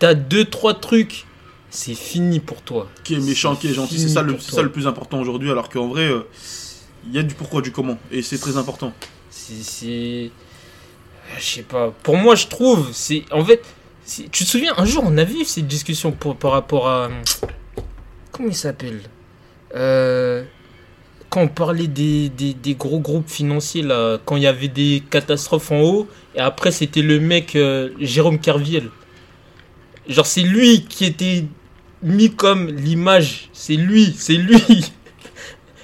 [0.00, 1.26] T'as deux, trois trucs.
[1.70, 2.88] C'est fini pour toi.
[3.04, 5.68] Qui est méchant, qui est gentil, c'est ça, le, ça le plus important aujourd'hui, alors
[5.68, 6.26] qu'en vrai, euh,
[7.06, 8.92] il y a du pourquoi, du comment, et c'est très important.
[9.30, 10.32] C'est.
[11.38, 11.92] Je sais pas.
[12.02, 12.90] Pour moi, je trouve.
[12.92, 13.62] c'est En fait.
[14.04, 17.08] Tu te souviens, un jour, on a vu cette discussion pour, par rapport à.
[18.32, 19.00] Comment il s'appelle?
[19.76, 20.44] Euh,
[21.32, 25.02] Quand on parlait des, des, des gros groupes financiers, là, quand il y avait des
[25.08, 28.90] catastrophes en haut, et après, c'était le mec euh, Jérôme Carviel.
[30.08, 31.46] Genre, c'est lui qui était
[32.02, 33.48] mis comme l'image.
[33.54, 34.60] C'est lui, c'est lui.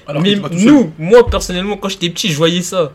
[0.06, 2.92] Alors mais nous, moi personnellement, quand j'étais petit, je voyais ça.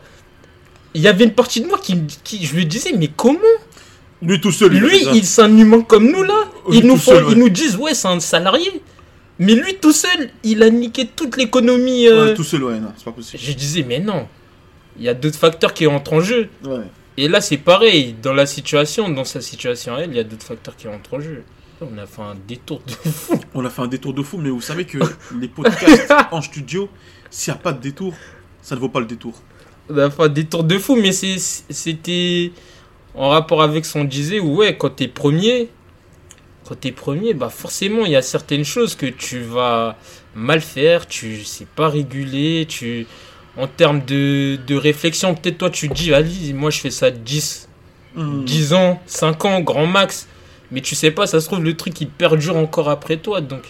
[0.94, 3.38] Il y avait une partie de moi qui, me- qui je me disais, mais comment?
[4.22, 6.44] Lui tout seul, Lui, il c'est un humain comme nous là.
[6.68, 7.32] Lui Ils nous, font, seul, ouais.
[7.32, 8.80] ils nous disent, ouais, c'est un salarié.
[9.38, 12.06] Mais lui tout seul, il a niqué toute l'économie.
[12.06, 12.26] euh.
[12.28, 13.42] Ouais, tout seul, ouais, non, c'est pas possible.
[13.42, 14.28] Je disais, mais non.
[14.96, 16.48] Il y a d'autres facteurs qui entrent en jeu.
[16.64, 16.84] Ouais.
[17.16, 18.14] Et là, c'est pareil.
[18.22, 21.20] Dans la situation, dans sa situation elle, il y a d'autres facteurs qui entrent en
[21.20, 21.42] jeu.
[21.80, 23.38] On a fait un détour de fou.
[23.54, 24.98] On a fait un détour de fou, mais vous savez que
[25.40, 26.88] les podcasts en studio,
[27.30, 28.14] s'il n'y a pas de détour,
[28.62, 29.34] ça ne vaut pas le détour.
[29.90, 32.52] On a fait un détour de fou, mais c'était
[33.14, 35.68] en rapport avec ce qu'on disait où, ouais, quand t'es premier,
[36.66, 39.96] quand t'es premier, bah forcément, il y a certaines choses que tu vas
[40.34, 43.06] mal faire, tu sais pas réguler, tu.
[43.56, 47.10] En termes de, de réflexion, peut-être toi tu te dis, allez, moi je fais ça
[47.10, 47.68] 10,
[48.16, 48.44] Hmm.
[48.44, 50.28] 10 ans, 5 ans, grand max.
[50.70, 53.62] Mais tu sais pas, ça se trouve, le truc il perdure encore après toi, donc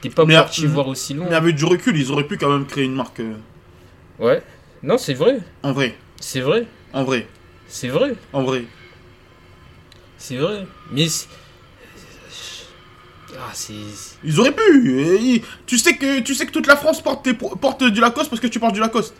[0.00, 1.26] t'es pas Mais parti à- voir aussi loin.
[1.28, 3.20] Mais avec du recul, ils auraient pu quand même créer une marque.
[3.20, 3.34] euh,
[4.18, 4.42] Ouais,
[4.82, 7.26] non, c'est vrai, en vrai, c'est vrai, en vrai,
[7.68, 8.14] c'est vrai.
[8.32, 8.64] en vrai.
[10.18, 10.66] C'est vrai.
[10.90, 11.06] Mais.
[13.38, 13.52] Ah.
[14.24, 15.16] Ils auraient pu.
[15.20, 18.00] ils- Tu sais que tu sais que toute la France porte, tes pro- porte du
[18.00, 19.14] Lacoste parce que tu portes du Lacoste.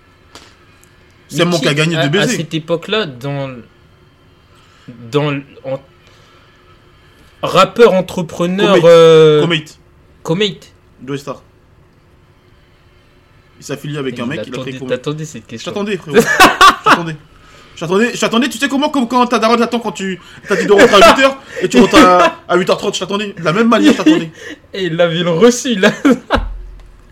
[1.28, 2.36] C'est mon a gagné à- de À baiser.
[2.36, 3.50] cette époque-là, dans.
[4.88, 5.80] dans en-
[7.42, 8.84] rappeur entrepreneur Comate.
[8.84, 9.78] euh, Comate,
[10.22, 10.72] Comate.
[11.18, 11.42] Star.
[13.58, 14.88] Il s'affilie avec un mec, il a créé T'attendais- Comate.
[14.98, 15.72] T'attendais cette question.
[15.72, 16.16] t'attendais, frérot.
[16.20, 17.16] Je t'attendais.
[17.76, 20.18] Je t'attendais, je t'attendais, tu sais comment, comme quand ta daronne t'attend quand tu
[20.48, 23.34] t'as dit de rentrer à 8h et tu rentres à, à 8h30, je t'attendais.
[23.38, 24.30] De la même manière, je t'attendais.
[24.72, 25.92] Et il avait le reçu là.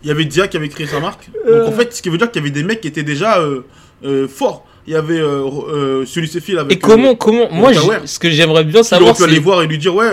[0.03, 1.29] Il y avait Dia qui avait créé sa marque.
[1.47, 3.39] Donc en fait, ce qui veut dire qu'il y avait des mecs qui étaient déjà
[3.39, 3.61] euh,
[4.03, 4.67] euh, forts.
[4.87, 6.71] Il y avait euh, euh, celui avec.
[6.71, 7.71] Et comment, comment, moi,
[8.05, 10.11] ce que j'aimerais bien savoir, pu aller voir et lui dire, ouais.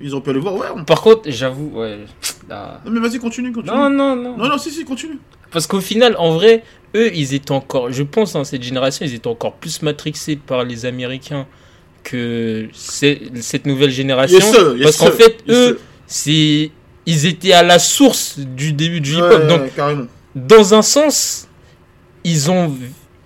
[0.00, 0.66] Ils ont pu aller voir, ouais.
[0.74, 1.98] on- Par contre, j'avoue, ouais.
[2.48, 3.74] Non, mais vas-y, continue, continue.
[3.76, 4.36] Non, non, non.
[4.36, 5.18] non, non, si, si, continue.
[5.52, 6.64] Parce qu'au final, en vrai,
[6.96, 10.64] eux, ils étaient encore, je pense, dans cette génération, ils étaient encore plus matrixés par
[10.64, 11.46] les Américains
[12.02, 14.38] que cette nouvelle génération.
[14.38, 16.70] Yes, sir, yes, Parce qu'en fait, yes, eux, c'est,
[17.06, 19.46] ils étaient à la source du début du Ouais, hip-hop.
[19.48, 20.06] Donc, carrément.
[20.34, 21.46] dans un sens,
[22.24, 22.72] ils ont,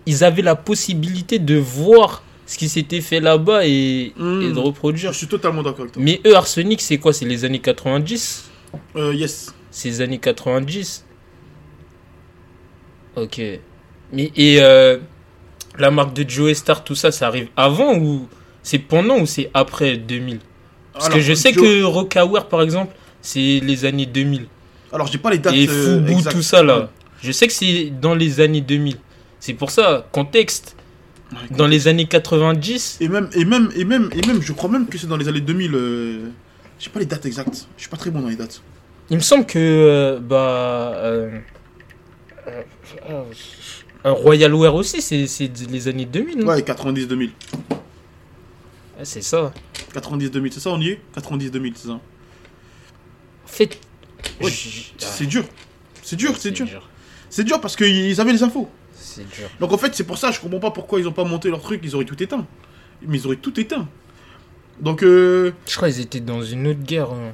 [0.07, 4.43] ils avaient la possibilité de voir ce qui s'était fait là-bas et, Mm.
[4.43, 5.15] et de Je reproduire.
[5.15, 6.03] suis totalement d'accord avec toi.
[6.03, 7.13] Mais eux, Arsenic, c'est quoi?
[7.13, 8.51] C'est les années 90
[8.97, 9.55] Euh, yes.
[9.71, 11.05] C'est les années 90
[13.17, 13.41] Ok.
[14.13, 14.99] Mais, et euh,
[15.79, 18.29] la marque de Joe Star, tout ça, ça arrive avant ou
[18.63, 20.39] c'est pendant ou c'est après 2000
[20.93, 24.47] Parce Alors, que je sais Joe- que Rockaware, par exemple, c'est les années 2000.
[24.93, 25.55] Alors, j'ai pas les dates.
[25.55, 26.91] et euh, Fubu, tout ça là.
[27.23, 28.97] Je sais que c'est dans les années 2000.
[29.41, 30.77] C'est pour ça, contexte,
[31.51, 34.87] dans les années 90, Et même, et même, et même, et même, je crois même
[34.87, 35.75] que c'est dans les années 2000.
[35.75, 36.29] Euh...
[36.79, 37.67] J'ai pas les dates exactes.
[37.77, 38.63] Je suis pas très bon dans les dates.
[39.11, 41.39] il me semble que euh, bah euh,
[43.11, 43.23] euh,
[44.05, 46.39] Royal Wear aussi, c'est les années 2000.
[46.41, 46.47] non?
[46.49, 47.31] Ouais, 90-2000.
[48.99, 49.53] Ah, c'est ça.
[49.95, 51.01] 90-2000, c'est ça, on y est?
[51.17, 51.93] 90-2000, c'est ça.
[51.95, 52.01] En
[53.47, 53.79] fait,
[54.41, 54.51] Ouais,
[54.99, 55.45] C'est dur.
[56.03, 56.89] C'est dur, Ouais, c'est dur.
[57.31, 58.69] C'est dur parce qu'ils avaient les infos.
[59.17, 59.49] C'est dur.
[59.61, 61.61] Donc en fait, c'est pour ça, je comprends pas pourquoi ils ont pas monté leur
[61.63, 62.47] truc, ils auraient tout éteint.
[63.07, 63.87] Mais ils auraient tout éteint.
[64.81, 65.53] Donc, euh...
[65.69, 67.11] Je crois qu'ils étaient dans une autre guerre.
[67.11, 67.33] hein.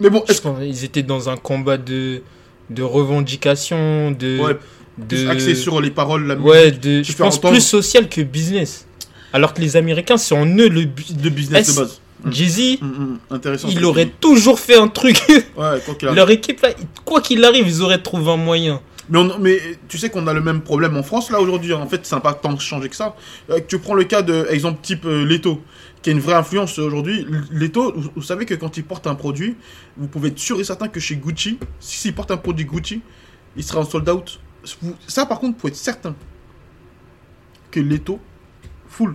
[0.00, 2.22] Mais bon, Je est-ce crois qu'ils étaient dans un combat de
[2.70, 4.56] de revendication, de Ouais,
[4.98, 8.86] de axé sur les paroles, la ouais, de je pense entendre- plus social que business.
[9.32, 12.00] Alors que les Américains, c'est en eux le bu- de business de base.
[12.30, 15.18] Jay-Z, Mm, mm, ce il aurait toujours fait un truc.
[15.28, 15.44] Ouais,
[15.84, 16.16] quoi qu'il arrive.
[16.16, 16.70] Leur équipe là,
[17.04, 18.80] quoi qu'il arrive, ils auraient trouvé un moyen.
[19.10, 21.72] Mais, on- mais tu sais qu'on a le même problème en France là aujourd'hui.
[21.72, 23.16] En fait, ça n'a pas tant changé que ça.
[23.50, 25.62] Euh, tu prends le cas de exemple type euh, Leto,
[26.02, 27.26] qui a une vraie influence aujourd'hui.
[27.50, 29.56] Leto, vous, vous savez que quand il porte un produit,
[29.96, 33.00] vous pouvez être sûr et certain que chez Gucci, si- s'il porte un produit Gucci,
[33.56, 34.40] il sera en sold out.
[34.82, 36.14] Vous- Ça, par contre, pour être certain
[37.70, 38.20] que Leto,
[38.88, 39.14] full.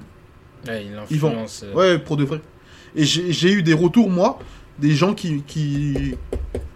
[0.67, 1.29] Ouais, il Ils vont.
[1.29, 1.63] influence.
[1.63, 2.41] euh, Ouais, pour de vrai.
[2.95, 4.39] Et j'ai j'ai eu des retours, moi,
[4.79, 6.15] des gens qui, qui,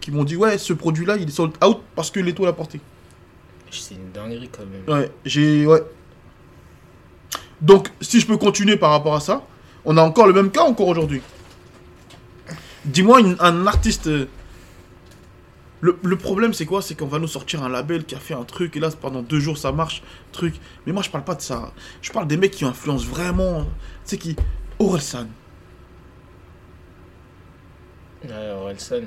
[0.01, 2.79] qui m'ont dit Ouais, ce produit-là, il est sold out parce que Leto l'a porté.
[3.71, 4.83] C'est une dinguerie quand même.
[4.87, 5.65] Ouais, j'ai.
[5.65, 5.81] Ouais.
[7.61, 9.43] Donc, si je peux continuer par rapport à ça,
[9.85, 11.21] on a encore le même cas encore aujourd'hui.
[12.85, 14.07] Dis-moi un artiste.
[14.07, 14.27] euh,
[15.81, 16.81] Le, le problème, c'est quoi?
[16.81, 19.21] C'est qu'on va nous sortir un label qui a fait un truc, et là, pendant
[19.21, 20.01] deux jours, ça marche,
[20.31, 20.55] truc.
[20.85, 21.71] Mais moi, je parle pas de ça.
[22.01, 23.63] Je parle des mecs qui influencent vraiment.
[23.63, 23.69] Tu
[24.05, 24.35] sais qui.
[24.79, 25.27] Orelsan.
[28.23, 29.03] Ouais, Orelsan.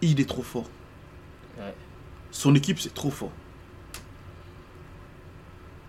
[0.00, 0.70] Il est trop fort.
[1.58, 1.74] Ouais.
[2.30, 3.32] Son équipe, c'est trop fort.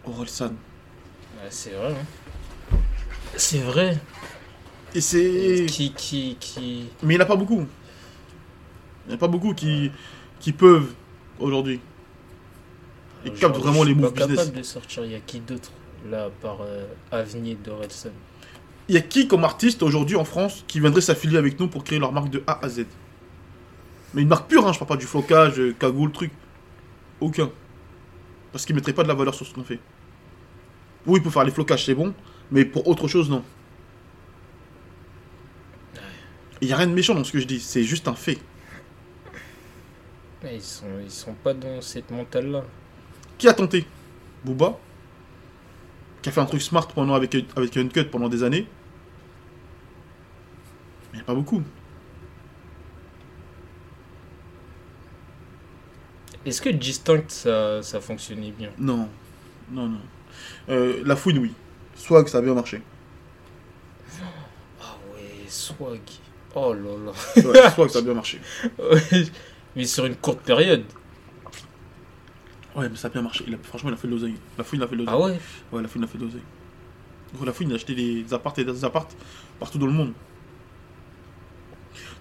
[0.06, 0.48] Orelsan.
[0.48, 1.94] Ouais, c'est vrai.
[1.94, 2.78] hein.
[3.36, 3.98] C'est vrai.
[4.96, 5.66] Et c'est.
[5.70, 6.86] Qui, qui, qui.
[7.04, 7.66] Mais il n'y en a pas beaucoup.
[9.06, 9.92] Il n'y en a pas beaucoup qui,
[10.40, 10.94] qui peuvent
[11.40, 11.80] aujourd'hui.
[13.26, 14.38] Ils captent vraiment je les suis moves pas business.
[14.46, 15.06] capable de sortir.
[15.06, 15.72] Il y a qui d'autre
[16.10, 18.12] là par euh, Avenir d'Orelsan
[18.88, 21.84] Il y a qui comme artiste aujourd'hui en France qui viendrait s'affilier avec nous pour
[21.84, 22.86] créer leur marque de A à Z?
[24.14, 26.32] Mais une marque pure, hein, je parle pas du flocage, euh, cagoule, truc.
[27.20, 27.50] Aucun.
[28.52, 29.80] Parce qu'ils mettraient pas de la valeur sur ce qu'on fait.
[31.06, 32.14] Oui, pour faire les flocages, c'est bon,
[32.52, 33.44] mais pour autre chose, non.
[36.62, 38.38] Il n'y a rien de méchant dans ce que je dis, c'est juste un fait.
[40.44, 42.64] Ouais, Ils sont, ils sont pas dans cette mentale là.
[43.38, 43.86] Qui a tenté?
[44.44, 44.78] Booba
[46.22, 48.68] Qui a fait un truc smart pendant avec, avec Uncut pendant des années
[51.12, 51.64] Mais il n'y a pas beaucoup.
[56.46, 58.70] Est-ce que Distinct ça, ça fonctionnait bien?
[58.80, 59.08] Non.
[59.72, 60.00] Non, non.
[60.70, 61.54] Euh, la fouine, oui.
[61.96, 62.82] Swag, ça a bien marché.
[64.82, 66.00] Ah ouais, Swag.
[66.56, 67.44] Oh là là.
[67.44, 68.40] Ouais, Swag, ça a bien marché.
[68.80, 69.26] Ouais,
[69.76, 70.84] Mais sur une courte période.
[72.76, 73.44] Ouais, mais ça a bien marché.
[73.48, 74.36] Il a- franchement, il a fait de l'oseille.
[74.58, 75.16] La fouine a fait de l'oseille.
[75.18, 75.40] Ah ouais?
[75.72, 76.42] Ouais, la fouine a fait de l'oseille.
[77.36, 79.08] Gros, la fouine a acheté des apparts et des apparts
[79.60, 80.14] partout dans le monde.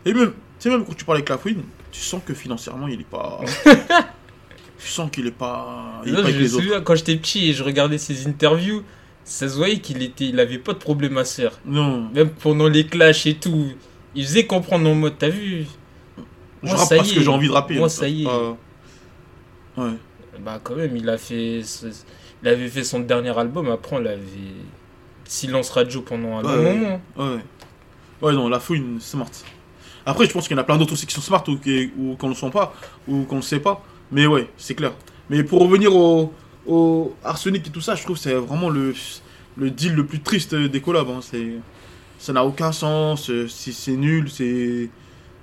[0.05, 3.01] Et même, sais, même quand tu parles avec la fouine, tu sens que financièrement, il
[3.01, 3.41] est pas.
[4.79, 6.01] tu sens qu'il est pas.
[6.05, 6.63] Il est Là, pas je avec me les autres.
[6.65, 8.83] souviens quand j'étais petit et je regardais ses interviews.
[9.25, 11.59] Ça se voyait qu'il était, il avait pas de problème à se faire.
[11.67, 12.09] Non.
[12.15, 13.73] Même pendant les clashs et tout,
[14.15, 15.67] il faisait comprendre en mode, t'as vu?
[16.63, 17.75] Je Moi, rappe ça y parce que j'ai envie de rapper.
[17.77, 18.29] Moi, ça y est.
[18.29, 19.83] Ah.
[19.83, 19.91] ouais.
[20.41, 21.61] Bah quand même, il a fait,
[22.43, 23.69] il avait fait son dernier album.
[23.71, 24.23] Après, on l'avait
[25.25, 26.75] silence radio pendant un Ouais, long ouais.
[26.77, 27.01] moment.
[27.17, 27.41] Ouais.
[28.23, 29.29] Ouais, non, la fouine, smart.
[30.07, 31.91] Après, je pense qu'il y en a plein d'autres aussi qui sont smart ou, qui-
[31.99, 32.75] ou qu'on ne le sont pas,
[33.07, 33.85] ou qu'on ne le sait pas.
[34.11, 34.93] Mais ouais, c'est clair.
[35.31, 36.33] Mais pour revenir au,
[36.67, 38.95] au arsenic et tout ça, je trouve que c'est vraiment le,
[39.57, 41.09] le deal le plus triste des collabs.
[41.11, 41.21] hein.
[41.21, 41.53] C'est,
[42.19, 44.89] ça n'a aucun sens, euh, c'est, c'est nul, c'est,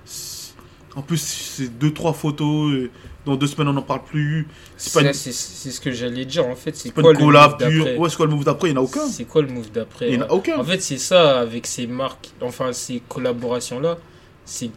[0.04, 0.54] c'est-
[0.96, 2.90] En plus, c'est deux, trois photos, euh,
[3.26, 4.48] dans deux semaines on n'en parle plus.
[4.78, 6.76] C'est pas Ça, une, C'est c'est ce que j'allais dire en fait.
[6.76, 8.00] C'est quoi le collab move d'après pure.
[8.00, 8.70] Ouais, c'est quoi le move d'après?
[8.70, 9.08] Il n'y en a aucun.
[9.08, 10.58] C'est quoi le move d'après Il n'y en a aucun.
[10.60, 13.98] En fait, c'est ça avec ces marques, enfin ces collaborations là,
[14.46, 14.72] c'est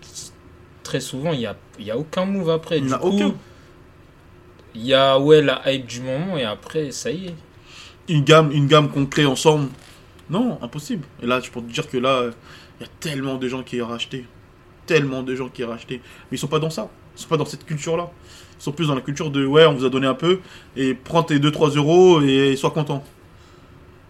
[0.82, 2.78] très souvent il y a, il y a aucun move après.
[2.78, 3.34] Il n'y a coup, aucun.
[4.74, 7.34] Il y a ouais la hype du moment et après ça y est.
[8.08, 9.70] une gamme, une gamme qu'on crée ensemble.
[10.30, 11.06] Non, impossible.
[11.22, 12.30] Et là, je peux te dire que là,
[12.80, 14.26] il y a tellement de gens qui ont racheté.
[14.86, 16.02] Tellement de gens qui ont racheté.
[16.30, 16.90] Mais ils sont pas dans ça.
[17.16, 18.10] Ils sont pas dans cette culture-là.
[18.60, 20.40] Ils sont plus dans la culture de ouais, on vous a donné un peu
[20.76, 23.04] et prends tes 2-3 euros et sois content.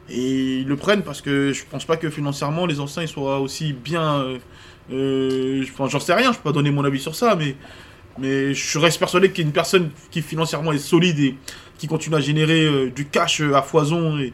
[0.08, 3.40] Et ils le prennent parce que je pense pas que financièrement les anciens ils soient
[3.40, 4.20] aussi bien.
[4.20, 4.38] euh,
[4.90, 7.56] euh, j'en sais rien, je peux pas donner mon avis sur ça, mais
[8.18, 11.36] mais je reste persuadé qu'il y a une personne qui financièrement est solide et
[11.78, 14.32] qui continue à générer euh, du cash euh, à foison et,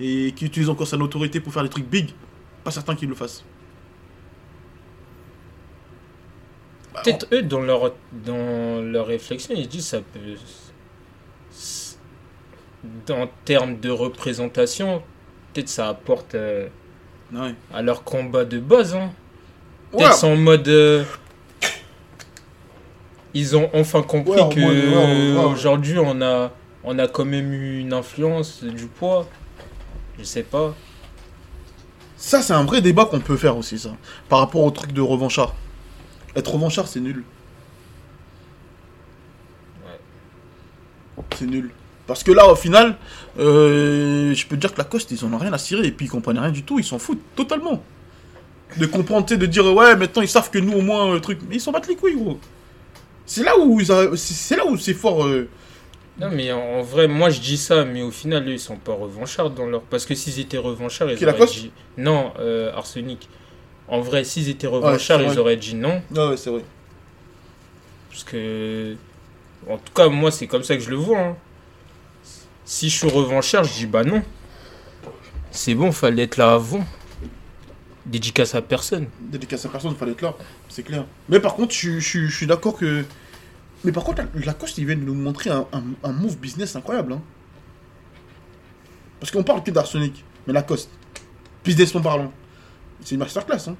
[0.00, 2.10] et qui utilise encore sa notoriété pour faire des trucs big,
[2.64, 3.44] pas certain qu'il le fasse.
[6.94, 7.92] Bah, Peut-être eux dans leur
[8.24, 10.36] dans leur réflexion ils se disent ça peut
[13.12, 15.02] en termes de représentation
[15.52, 16.68] peut-être ça apporte euh,
[17.32, 17.54] ouais.
[17.72, 19.12] à leur combat de base hein.
[19.92, 20.68] Ouais, Peut-être c'est en mode.
[20.68, 21.04] euh,
[23.34, 25.44] ils ont enfin compris Ouais, que ouais, ouais, ouais.
[25.44, 26.50] aujourd'hui on a,
[26.84, 29.26] on a quand même eu une influence, du poids.
[30.18, 30.74] Je sais pas.
[32.16, 33.90] Ça, c'est un vrai débat qu'on peut faire aussi, ça.
[34.30, 35.54] Par rapport au truc de revanchard.
[36.34, 37.22] Être revanchard, c'est nul.
[41.34, 41.70] C'est nul.
[42.06, 42.96] Parce que là, au final,
[43.38, 45.86] euh, je peux te dire que Lacoste, ils en ont rien à cirer.
[45.86, 46.78] Et puis, ils comprennent rien du tout.
[46.78, 47.82] Ils s'en foutent totalement.
[48.76, 51.38] De comprendre, de dire, ouais, maintenant, ils savent que nous, au moins, le truc.
[51.48, 52.38] Mais ils s'en battent les couilles, gros.
[53.24, 53.80] C'est là où
[54.16, 55.24] c'est là où c'est fort.
[55.24, 55.48] euh,
[56.20, 58.92] Non, mais en, vrai, moi je dis ça, mais au final, eux, ils sont pas
[58.92, 59.82] revanchards dans leur.
[59.82, 61.72] Parce que s'ils étaient revanchards, ils Qui, auraient dit.
[61.96, 63.28] Non, euh, Arsenic.
[63.88, 66.02] En vrai, s'ils étaient revanchards, ils auraient dit non.
[66.14, 66.64] Ouais, ouais, c'est vrai.
[68.10, 68.94] Parce que.
[69.68, 71.18] En tout cas, moi, c'est comme ça que je le vois.
[71.18, 71.36] hein.
[72.64, 74.22] Si je suis revanchard, je dis bah non.
[75.50, 76.84] C'est bon, fallait être là avant.
[78.06, 79.08] Dédicace à personne.
[79.20, 80.34] dédicace à personne, il fallait être là,
[80.68, 81.04] c'est clair.
[81.28, 83.04] Mais par contre, je, je- je suis d'accord que.
[83.84, 87.14] Mais par contre, la- Lacoste, ils viennent nous montrer un, un, un move business incroyable.
[87.14, 87.22] Hein.
[89.18, 90.90] Parce qu'on parle que d'Arsenic, mais Lacoste,
[91.64, 92.32] business en parlant,
[93.02, 93.68] c'est une masterclass.
[93.68, 93.76] Hein.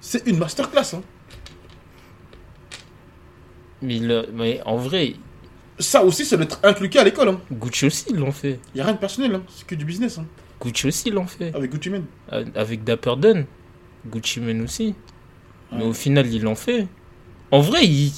[0.00, 0.94] c'est une masterclass.
[0.94, 1.02] Hein.
[3.82, 5.14] Mais, le- mais en vrai,
[5.78, 7.28] Ça aussi, ça doit être inculqué à l'école.
[7.28, 7.40] Hein.
[7.52, 8.58] Gucci aussi, ils l'ont fait.
[8.74, 9.42] Il n'y a rien de personnel, hein.
[9.54, 10.18] c'est que du business.
[10.18, 10.26] Hein.
[10.60, 11.54] Gucci aussi, l'ont fait.
[11.54, 12.06] Avec Gucci Mane.
[12.54, 13.46] Avec Dapper Dan.
[14.06, 14.94] Gucci Mane aussi.
[15.72, 16.86] Mais au final, ils l'ont fait.
[17.50, 18.12] En vrai, ils...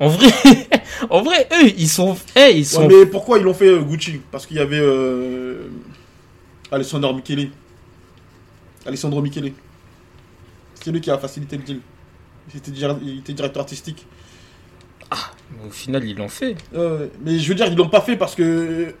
[0.00, 0.26] En vrai,
[1.10, 3.80] en vrai, eux, ils sont, eh, ils Ouais, sont, mais pourquoi ils l'ont fait euh,
[3.80, 4.20] Gucci?
[4.32, 5.68] Parce qu'il y avait euh,
[6.72, 7.50] Alessandro Michele.
[8.84, 9.52] Alessandro Michele.
[10.74, 11.80] C'est lui qui a facilité le deal.
[12.52, 14.04] Il était directeur artistique.
[15.66, 16.56] Au final, ils l'ont fait.
[16.74, 18.42] Euh, mais je veux dire, ils l'ont pas fait parce que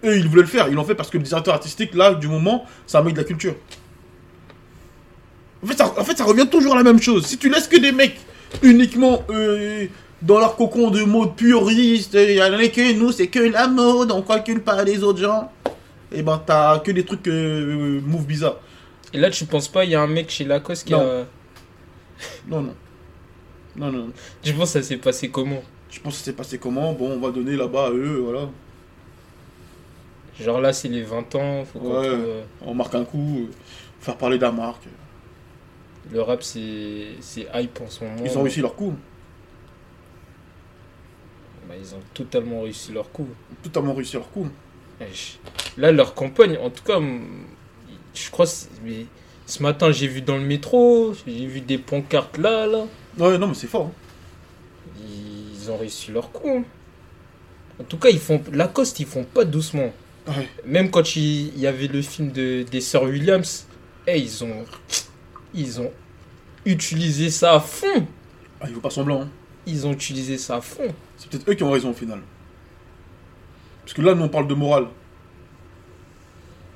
[0.04, 0.68] eux, ils voulaient le faire.
[0.68, 3.24] Ils l'ont fait parce que le directeur artistique, là, du moment, un mec de la
[3.24, 3.54] culture.
[5.62, 7.26] En fait, ça, en fait, ça revient toujours à la même chose.
[7.26, 8.18] Si tu laisses que des mecs
[8.62, 9.86] uniquement euh,
[10.22, 13.66] dans leur cocon de mode puriste, il y en a que nous, c'est que la
[13.66, 15.50] mode, on calcule pas les autres gens.
[16.12, 18.60] Et ben, t'as que des trucs euh, move bizarres.
[19.12, 21.00] Et là, tu penses pas, il y a un mec chez Lacoste qui Non.
[21.00, 21.24] a.
[22.48, 22.74] Non, non.
[23.76, 24.08] Non, non.
[24.42, 25.62] Tu penses que ça s'est passé comment?
[25.94, 26.92] Je pense que c'est passé comment?
[26.92, 28.48] Bon, on va donner là-bas à eux, voilà.
[30.40, 31.64] Genre là, c'est les 20 ans.
[31.64, 32.08] Faut qu'on Ouais.
[32.08, 33.52] trouve, euh, On marque un coup, euh,
[34.00, 34.82] faire parler de la marque.
[36.10, 38.16] Le rap, c'est c'est hype en ce moment.
[38.24, 38.92] Ils ont réussi leur coup.
[41.68, 43.28] Bah, ils ont totalement réussi leur coup.
[43.62, 44.48] Totalement réussi leur coup.
[45.78, 46.98] Là, leur campagne, en tout cas,
[48.14, 48.46] je crois.
[48.84, 49.06] Mais
[49.46, 52.84] ce matin, j'ai vu dans le métro, j'ai vu des pancartes là, là.
[53.18, 53.86] Ouais, non, mais c'est fort.
[53.86, 53.92] hein.
[55.64, 56.48] Ils ont réussi leur coup.
[56.58, 56.64] hein.
[57.80, 59.92] En tout cas, ils font Lacoste, ils font pas doucement.
[60.28, 60.48] Ouais.
[60.66, 63.66] Même quand il, y avait le film de, des sœurs Williams,
[64.06, 64.64] eh, ils ont
[65.54, 65.90] ils ont
[66.66, 68.06] utilisé ça à fond.
[68.60, 69.22] Ah, il faut pas semblant.
[69.22, 69.28] hein.
[69.66, 70.94] Ils ont utilisé ça à fond.
[71.16, 72.20] C'est peut-être eux qui ont raison au final.
[73.82, 74.88] Parce que là, nous, on parle de morale.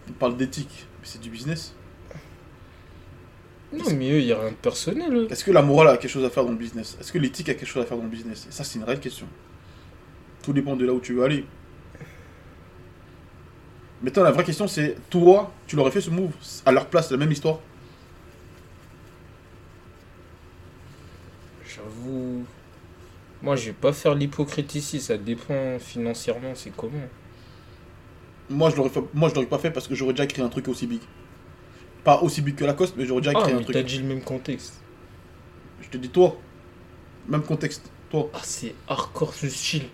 [0.09, 1.75] On parle d'éthique, mais c'est du business.
[3.73, 5.27] Non, mais eux, il n'y a rien de personnel.
[5.31, 6.97] Est-ce que la morale a quelque chose à faire dans le business?
[7.01, 8.47] Est-ce que l'éthique a quelque chose à faire dans le business?
[8.49, 9.27] Et ça, c'est une réelle question.
[10.43, 11.45] Tout dépend de là où tu veux aller.
[14.03, 16.31] Maintenant, la vraie question, c'est toi, tu l'aurais fait ce move
[16.65, 17.59] à leur place, la même histoire?
[21.67, 22.45] J'avoue.
[23.43, 25.01] Moi, je vais pas faire l'hypocrite ici.
[25.01, 27.09] Ça dépend financièrement, c'est comment.
[28.51, 30.49] Moi, je l'aurais fait- moi, je l'aurais pas fait parce que j'aurais déjà créé un
[30.49, 31.01] truc aussi big.
[32.05, 33.75] Pas aussi big que Lacoste, mais j'aurais déjà Ah, créé un mais truc.
[33.77, 34.75] t'as dit le même contexte.
[35.83, 36.37] Je te dis toi.
[37.29, 37.83] Même contexte.
[38.11, 38.31] Toi.
[38.33, 39.85] Ah, c'est hardcore ce style.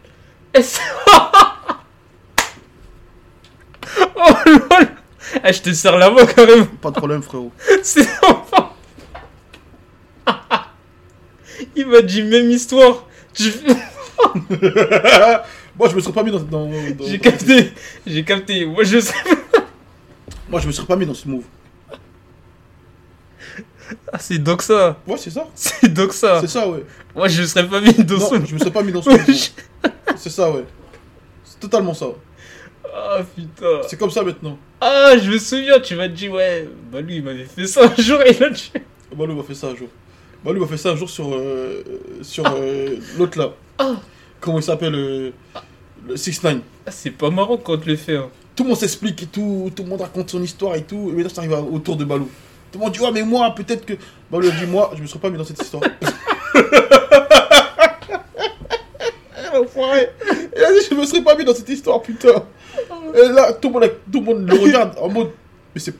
[4.16, 4.88] Oh lol.
[5.42, 6.66] Ah, je te serre la main carrément.
[6.80, 7.52] Pas de problème, frérot.
[7.82, 8.70] C'est enfin.
[11.76, 13.06] Il m'a dit même histoire.
[13.32, 13.52] Tu-
[15.78, 16.38] Moi, je me serais pas mis dans.
[16.40, 17.72] dans- dans- J'ai capté.
[18.06, 18.64] J'ai capté.
[18.64, 19.14] Moi, je sais.
[20.48, 21.44] Moi, je me serais pas mis dans ce move.
[24.12, 24.96] Ah, c'est donc ça.
[25.06, 25.46] Ouais, c'est ça.
[25.54, 26.40] C'est donc ça.
[26.40, 26.84] C'est ça, ouais.
[27.14, 28.44] Moi, je serais pas mis dans Non, son.
[28.44, 29.20] je me serais pas mis dans move.
[30.16, 30.64] C'est ça, ouais.
[31.44, 32.06] C'est totalement ça.
[32.96, 33.80] Ah putain.
[33.88, 34.56] C'est comme ça maintenant.
[34.80, 38.02] Ah, je me souviens, tu m'as dit, ouais, bah lui, il m'avait fait ça un
[38.02, 38.82] jour et il a tué.
[39.16, 39.88] Balou m'a fait ça un jour.
[40.44, 41.82] Balou m'a fait ça un jour sur, euh,
[42.22, 43.52] sur euh, l'autre là.
[43.78, 43.94] Ah.
[44.40, 45.30] Comment il s'appelle euh,
[46.06, 48.16] Le 6 9 Ah, c'est pas marrant quand on te le fait.
[48.16, 48.28] Hein.
[48.54, 51.10] Tout le monde s'explique et tout, tout le monde raconte son histoire et tout.
[51.10, 52.28] Et maintenant, ça arrive autour de Balou.
[52.74, 53.92] Tout le monde dit, ouais, mais moi, peut-être que.
[54.28, 55.84] Balou a dit, moi, je me serais pas mis dans cette histoire.
[60.56, 62.42] Il a dit, je me serais pas mis dans cette histoire, putain.
[63.14, 65.30] Et là, tout le monde, tout le, monde le regarde en mode,
[65.72, 65.94] mais c'est.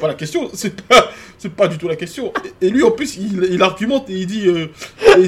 [0.00, 1.10] Pas la question, c'est pas,
[1.56, 2.32] pas du tout la question.
[2.60, 4.68] Et, lui, en plus, il, il argumente et il dit, euh,
[5.08, 5.26] euh,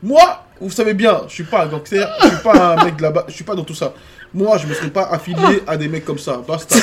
[0.00, 3.24] moi, vous savez bien, je suis pas un gangster, je suis pas un mec là-bas,
[3.26, 3.94] je suis pas dans tout ça.
[4.32, 6.40] Moi, je me serais pas affilié à des mecs comme ça.
[6.46, 6.76] Basta.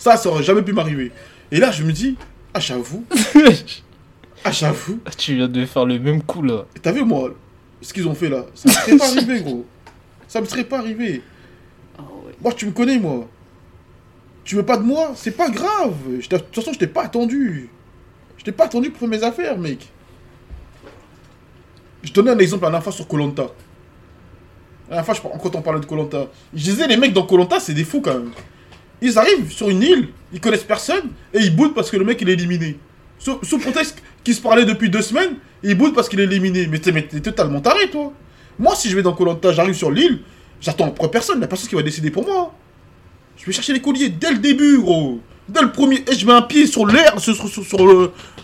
[0.00, 1.12] Ça, ça aurait jamais pu m'arriver.
[1.52, 2.16] Et là, je me dis,
[2.54, 3.04] ah, j'avoue,
[4.44, 4.98] ah, j'avoue.
[5.06, 6.64] Ah, tu viens de faire le même coup là.
[6.82, 7.30] T'as vu, moi,
[7.80, 9.64] ce qu'ils ont fait là, ça me serait pas arrivé, gros.
[10.28, 11.22] Ça me serait pas arrivé.
[12.42, 13.28] Moi, tu me connais, moi.
[14.44, 15.12] Tu veux pas de moi?
[15.14, 15.94] C'est pas grave.
[16.08, 17.68] De toute façon, je t'ai pas attendu.
[18.38, 19.86] Je t'ai pas attendu pour mes affaires, mec.
[22.02, 23.42] Je donnais un exemple la dernière fois sur Colanta.
[24.88, 27.60] La dernière fois, je- quand on parlait de Colanta, je disais, les mecs dans Colanta,
[27.60, 28.30] c'est des fous quand même.
[29.02, 32.20] Ils arrivent sur une île, ils connaissent personne, et ils boutent parce que le mec
[32.20, 32.78] il est éliminé.
[33.18, 36.66] Sous, sous prétexte qu'ils se parlaient depuis deux semaines, ils boutent parce qu'il est éliminé.
[36.66, 38.12] Mais t'es totalement taré, toi.
[38.58, 40.20] Moi, si je vais dans Colanta, j'arrive sur l'île,
[40.60, 42.54] j'attends après personne, il y a personne qui va décider pour moi.
[43.36, 45.20] Je vais chercher les colliers dès le début, gros.
[45.48, 46.04] Dès le premier.
[46.10, 47.34] Et je mets un pied sur l'air, sur,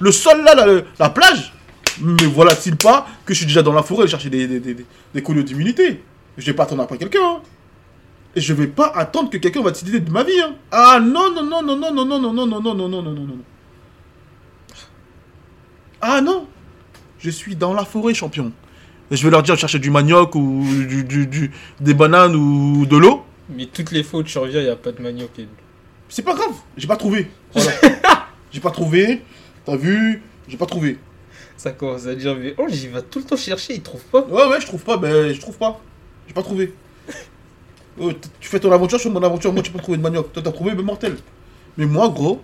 [0.01, 1.53] le, sol, là, la, la plage.
[2.01, 4.47] Mais voilà-t-il pas que je suis déjà dans la forêt chercher des-
[5.15, 6.03] des colliers d'immunité.
[6.37, 7.21] Je vais pas attendre après quelqu'un.
[7.23, 7.41] hein.
[8.37, 10.39] Et je vais pas attendre que quelqu'un va décider de ma vie.
[10.41, 10.55] hein.
[10.71, 13.13] Ah non, non, non, non, non, non, non, non, non, non, non, non, non, non,
[13.13, 13.39] non, non.
[16.01, 16.47] Ah non.
[17.19, 18.53] Je suis dans la forêt, champion.
[19.11, 22.35] Et je vais leur dire de chercher du manioc ou du, du- du- des bananes
[22.37, 23.25] ou de l'eau.
[23.49, 25.31] Mais toutes les fois où tu reviens, il a pas de manioc.
[25.39, 25.49] et-
[26.09, 27.31] C'est pas grave, j'ai pas trouvé.
[27.55, 27.71] Voilà.
[28.53, 29.23] j'ai pas trouvé.
[29.65, 30.99] T'as vu J'ai pas trouvé.
[31.57, 34.21] Ça commence à dire, mais oh, j'y va tout le temps chercher, il trouve pas.
[34.27, 35.81] Ouais, ouais, je trouve pas, ben je trouve pas.
[36.29, 36.75] J'ai pas trouvé.
[37.99, 40.33] T- tu fais ton aventure, je fais mon aventure, moi tu peux trouver de manioc.
[40.33, 41.17] Toi t'as trouvé, ben mortel.
[41.77, 42.41] Mais moi, gros,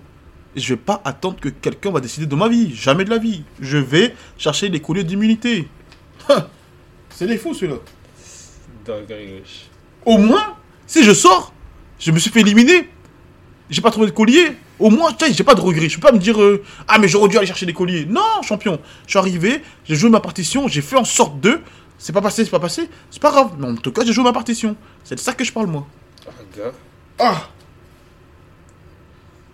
[0.57, 2.75] je vais pas attendre que quelqu'un va décider de ma vie.
[2.75, 3.43] Jamais de la vie.
[3.61, 5.69] Je vais chercher les colliers d'immunité.
[7.11, 7.71] C'est des fous wesh.
[10.05, 11.53] Au moins, si je sors,
[11.99, 12.89] je me suis fait éliminer.
[13.71, 14.53] J'ai pas trouvé de collier.
[14.79, 15.89] Au moins, j'ai pas de regret.
[15.89, 18.05] Je peux pas me dire euh, ah mais j'aurais dû aller chercher des colliers.
[18.05, 18.79] Non, champion.
[19.07, 21.61] Je suis arrivé, j'ai joué ma partition, j'ai fait en sorte de.
[22.03, 22.91] C'est pas passé, c'est pas passé.
[23.13, 23.53] C'est pas grave.
[23.59, 24.75] Mais en tout cas, j'ai joué ma partition.
[25.05, 25.87] C'est de ça que je parle moi.
[26.27, 26.73] Ah, gars.
[27.17, 27.49] Ah.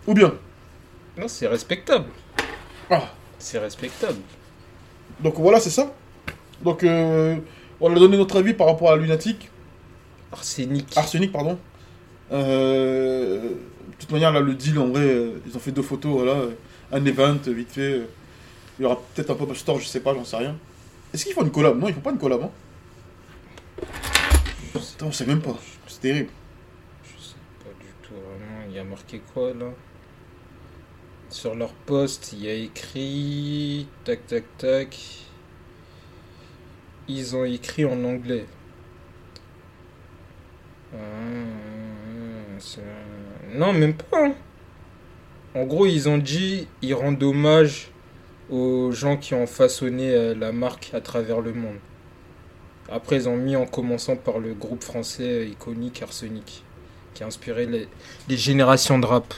[0.07, 0.33] Ou bien.
[1.19, 2.07] Non, c'est respectable.
[2.89, 3.03] Ah.
[3.39, 4.21] C'est respectable.
[5.21, 5.93] Donc voilà, c'est ça.
[6.63, 7.37] Donc euh,
[7.83, 9.51] on a donné notre avis par rapport à Lunatic.
[10.33, 10.97] Arsenic.
[10.97, 11.59] Arsenic, pardon.
[12.33, 16.13] Euh, de toute manière, là, le deal, en vrai, euh, ils ont fait deux photos,
[16.13, 16.45] voilà.
[16.93, 18.01] Un event, vite fait.
[18.79, 20.57] Il y aura peut-être un pop-up store, je sais pas, j'en sais rien.
[21.13, 21.79] Est-ce qu'ils font une collab?
[21.79, 22.51] Non, ils font pas une collab, hein.
[25.01, 25.57] On sait même pas.
[25.87, 26.31] C'est terrible.
[27.05, 28.67] Je sais pas du tout, vraiment.
[28.69, 29.71] Il y a marqué quoi là?
[31.31, 33.87] Sur leur post, il y a écrit.
[34.05, 34.99] Tac, tac, tac.
[37.07, 38.47] Ils ont écrit en anglais.
[40.93, 40.99] Ah,
[43.55, 44.27] non, même pas.
[44.27, 44.35] hein.
[45.55, 47.91] En gros, ils ont dit ils rendent hommage
[48.51, 51.77] aux gens qui ont façonné euh, la marque à travers le monde.
[52.91, 56.65] Après, ils ont mis en commençant par le groupe français iconique Arsenic,
[57.15, 57.89] qui a inspiré les,
[58.29, 59.35] les générations de rap.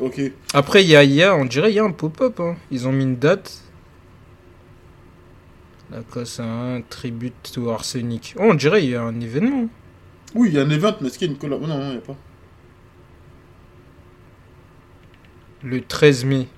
[0.00, 0.20] Ok.
[0.54, 2.40] Après, il y a, y a- on dirait, il y a un pop-up.
[2.40, 2.56] hein.
[2.70, 3.62] Ils ont mis une date.
[5.90, 8.34] La classe 1, tribute au Arsenic.
[8.38, 9.68] Oh, on dirait, il y a un événement.
[10.34, 11.60] Oui, il y a un event, mais est-ce qu'il y a une collab?
[11.60, 12.16] Non, non, il n'y a pas.
[15.64, 16.48] Le 13 mai.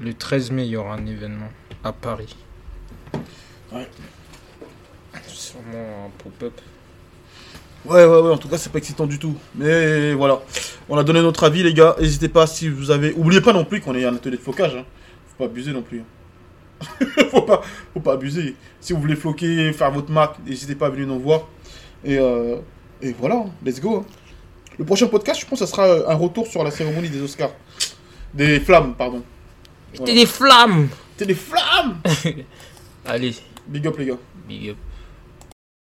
[0.00, 1.50] Le 13 mai, il y aura un événement
[1.84, 2.36] à Paris.
[3.72, 3.86] Ouais.
[5.26, 6.60] Sûrement un pop-up.
[7.84, 9.36] Ouais, ouais, ouais, en tout cas, c'est pas excitant du tout.
[9.54, 10.40] Mais voilà.
[10.88, 11.96] On a donné notre avis, les gars.
[12.00, 13.12] N'hésitez pas si vous avez.
[13.14, 14.74] Oubliez pas non plus qu'on est un atelier de flocage.
[14.74, 14.84] Hein.
[15.28, 16.00] Faut pas abuser non plus.
[16.00, 17.06] hein.
[17.30, 17.62] faut, pas,
[17.94, 18.56] faut pas abuser.
[18.80, 21.46] Si vous voulez floquer, faire votre marque, n'hésitez pas à venir nous voir.
[22.04, 22.56] Et, euh,
[23.02, 23.50] et voilà, hein.
[23.64, 24.04] let's go.
[24.80, 27.50] Le prochain podcast, je pense que ça sera un retour sur la cérémonie des Oscars.
[28.32, 29.22] Des flammes, pardon.
[29.92, 32.00] C'était des flammes C'est des flammes
[33.04, 33.34] Allez,
[33.66, 34.16] Big up, les gars.
[34.48, 34.76] big up.